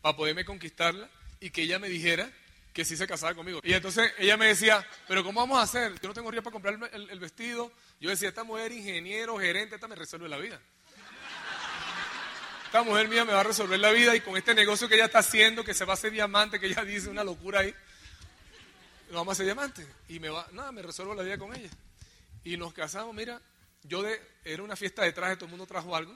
para 0.02 0.16
poderme 0.16 0.46
conquistarla 0.46 1.10
y 1.40 1.50
que 1.50 1.64
ella 1.64 1.80
me 1.80 1.90
dijera 1.90 2.32
que 2.74 2.86
sí 2.86 2.96
se 2.96 3.08
casaba 3.08 3.34
conmigo. 3.34 3.60
Y 3.64 3.74
entonces 3.74 4.12
ella 4.18 4.38
me 4.38 4.48
decía, 4.48 4.86
pero 5.08 5.24
¿cómo 5.24 5.42
vamos 5.42 5.60
a 5.60 5.64
hacer? 5.64 6.00
Yo 6.02 6.08
no 6.08 6.14
tengo 6.14 6.32
río 6.32 6.44
para 6.44 6.54
comprar 6.54 6.80
el, 6.94 7.10
el, 7.10 7.20
vestido. 7.20 7.72
Yo 8.00 8.10
decía, 8.10 8.30
esta 8.30 8.44
mujer 8.44 8.72
ingeniero, 8.72 9.38
gerente, 9.38 9.76
esta 9.76 9.88
me 9.88 9.96
resuelve 9.96 10.30
la 10.30 10.38
vida. 10.38 10.62
Esta 12.70 12.84
mujer 12.84 13.08
mía 13.08 13.26
me 13.26 13.34
va 13.34 13.40
a 13.40 13.44
resolver 13.44 13.80
la 13.80 13.90
vida 13.90 14.16
y 14.16 14.22
con 14.22 14.38
este 14.38 14.54
negocio 14.54 14.88
que 14.88 14.94
ella 14.94 15.06
está 15.06 15.18
haciendo, 15.18 15.64
que 15.64 15.74
se 15.74 15.86
va 15.86 15.94
a 15.94 15.96
hacer 15.96 16.12
diamante, 16.12 16.60
que 16.60 16.68
ella 16.68 16.86
dice 16.86 17.10
una 17.10 17.24
locura 17.24 17.62
ahí, 17.62 17.74
lo 19.10 19.16
vamos 19.16 19.32
a 19.32 19.34
hacer 19.34 19.48
diamante. 19.48 19.88
Y 20.08 20.20
me 20.20 20.30
va, 20.30 20.48
nada, 20.52 20.72
me 20.72 20.84
resuelvo 20.84 21.16
la 21.16 21.24
vida 21.24 21.40
con 21.40 21.56
ella. 21.56 21.72
Y 22.44 22.58
nos 22.58 22.72
casamos, 22.72 23.16
mira, 23.16 23.42
yo 23.82 24.04
de, 24.04 24.22
era 24.46 24.62
una 24.62 24.76
fiesta 24.76 25.02
de 25.02 25.12
traje, 25.12 25.36
todo 25.36 25.46
el 25.46 25.50
mundo 25.50 25.66
trajo 25.66 25.96
algo. 25.96 26.16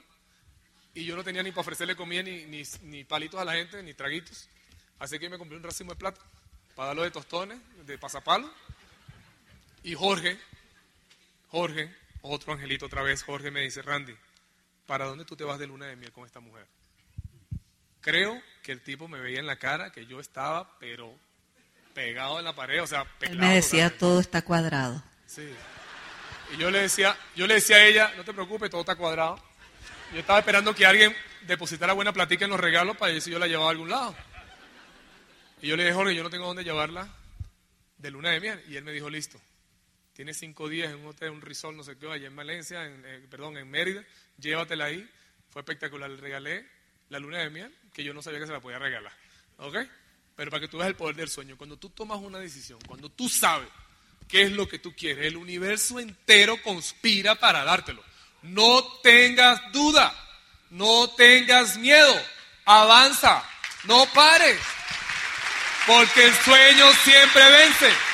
Y 0.94 1.04
yo 1.04 1.16
no 1.16 1.24
tenía 1.24 1.42
ni 1.42 1.50
para 1.50 1.62
ofrecerle 1.62 1.96
comida, 1.96 2.22
ni, 2.22 2.62
ni, 2.82 3.02
palitos 3.02 3.40
a 3.40 3.44
la 3.44 3.54
gente, 3.54 3.82
ni 3.82 3.92
traguitos. 3.92 4.48
Así 5.00 5.18
que 5.18 5.28
me 5.28 5.38
compré 5.38 5.56
un 5.56 5.64
racimo 5.64 5.90
de 5.90 5.98
plata 5.98 6.20
para 6.76 6.86
darlo 6.86 7.02
de 7.02 7.10
tostones, 7.10 7.58
de 7.84 7.98
pasapalo. 7.98 8.48
Y 9.82 9.96
Jorge, 9.96 10.38
Jorge, 11.48 11.92
otro 12.22 12.52
angelito 12.52 12.86
otra 12.86 13.02
vez, 13.02 13.24
Jorge 13.24 13.50
me 13.50 13.62
dice, 13.62 13.82
Randy, 13.82 14.14
¿para 14.86 15.06
dónde 15.06 15.24
tú 15.24 15.36
te 15.36 15.44
vas 15.44 15.58
de 15.58 15.66
luna 15.66 15.86
de 15.86 15.96
miel 15.96 16.12
con 16.12 16.26
esta 16.26 16.40
mujer? 16.40 16.66
Creo 18.00 18.40
que 18.62 18.72
el 18.72 18.82
tipo 18.82 19.08
me 19.08 19.20
veía 19.20 19.40
en 19.40 19.46
la 19.46 19.56
cara 19.56 19.90
que 19.90 20.06
yo 20.06 20.20
estaba, 20.20 20.78
pero 20.78 21.14
pegado 21.94 22.38
en 22.38 22.44
la 22.44 22.54
pared, 22.54 22.82
o 22.82 22.86
sea, 22.86 23.06
Él 23.20 23.38
me 23.38 23.54
decía, 23.54 23.96
todo 23.96 24.20
está 24.20 24.42
cuadrado. 24.42 25.02
Sí. 25.26 25.48
Y 26.52 26.58
yo 26.58 26.70
le 26.70 26.80
decía, 26.80 27.16
yo 27.34 27.46
le 27.46 27.54
decía 27.54 27.76
a 27.76 27.84
ella, 27.86 28.12
no 28.16 28.24
te 28.24 28.34
preocupes, 28.34 28.70
todo 28.70 28.82
está 28.82 28.96
cuadrado. 28.96 29.42
Yo 30.12 30.20
estaba 30.20 30.38
esperando 30.38 30.74
que 30.74 30.84
alguien 30.84 31.14
depositara 31.46 31.92
buena 31.92 32.12
platica 32.12 32.44
en 32.44 32.50
los 32.50 32.60
regalos 32.60 32.96
para 32.96 33.12
ver 33.12 33.22
si 33.22 33.30
yo 33.30 33.38
la 33.38 33.46
llevaba 33.46 33.68
a 33.68 33.72
algún 33.72 33.88
lado. 33.88 34.14
Y 35.62 35.68
yo 35.68 35.76
le 35.76 35.84
dije, 35.84 35.94
Jorge, 35.94 36.14
yo 36.14 36.22
no 36.22 36.30
tengo 36.30 36.46
dónde 36.46 36.62
llevarla 36.62 37.08
de 37.96 38.10
luna 38.10 38.30
de 38.30 38.40
miel. 38.40 38.62
Y 38.68 38.76
él 38.76 38.84
me 38.84 38.92
dijo, 38.92 39.08
listo. 39.08 39.40
Tiene 40.12 40.32
cinco 40.32 40.68
días 40.68 40.92
en 40.92 41.00
un 41.00 41.06
hotel, 41.06 41.30
un 41.30 41.40
risol, 41.40 41.76
no 41.76 41.82
sé 41.82 41.96
qué, 41.96 42.08
allá 42.08 42.28
en 42.28 42.36
Valencia, 42.36 42.84
en, 42.84 43.02
eh, 43.04 43.26
perdón, 43.28 43.56
en 43.56 43.68
Mérida. 43.68 44.04
Llévatela 44.38 44.86
ahí. 44.86 45.08
Fue 45.50 45.60
espectacular. 45.62 46.10
Le 46.10 46.16
regalé 46.16 46.68
la 47.08 47.18
luna 47.18 47.38
de 47.38 47.50
miel, 47.50 47.74
que 47.92 48.04
yo 48.04 48.14
no 48.14 48.22
sabía 48.22 48.40
que 48.40 48.46
se 48.46 48.52
la 48.52 48.60
podía 48.60 48.78
regalar. 48.78 49.12
¿Ok? 49.58 49.76
Pero 50.36 50.50
para 50.50 50.60
que 50.60 50.68
tú 50.68 50.78
veas 50.78 50.88
el 50.88 50.96
poder 50.96 51.16
del 51.16 51.28
sueño. 51.28 51.56
Cuando 51.56 51.76
tú 51.76 51.90
tomas 51.90 52.18
una 52.18 52.38
decisión, 52.38 52.78
cuando 52.86 53.08
tú 53.08 53.28
sabes 53.28 53.68
qué 54.28 54.42
es 54.42 54.52
lo 54.52 54.68
que 54.68 54.78
tú 54.78 54.94
quieres, 54.94 55.26
el 55.26 55.36
universo 55.36 56.00
entero 56.00 56.60
conspira 56.62 57.34
para 57.36 57.64
dártelo. 57.64 58.02
No 58.42 58.82
tengas 59.02 59.60
duda, 59.72 60.14
no 60.70 61.08
tengas 61.10 61.76
miedo, 61.76 62.14
avanza, 62.64 63.42
no 63.84 64.06
pares, 64.12 64.60
porque 65.86 66.26
el 66.26 66.34
sueño 66.34 66.92
siempre 67.04 67.50
vence. 67.50 68.13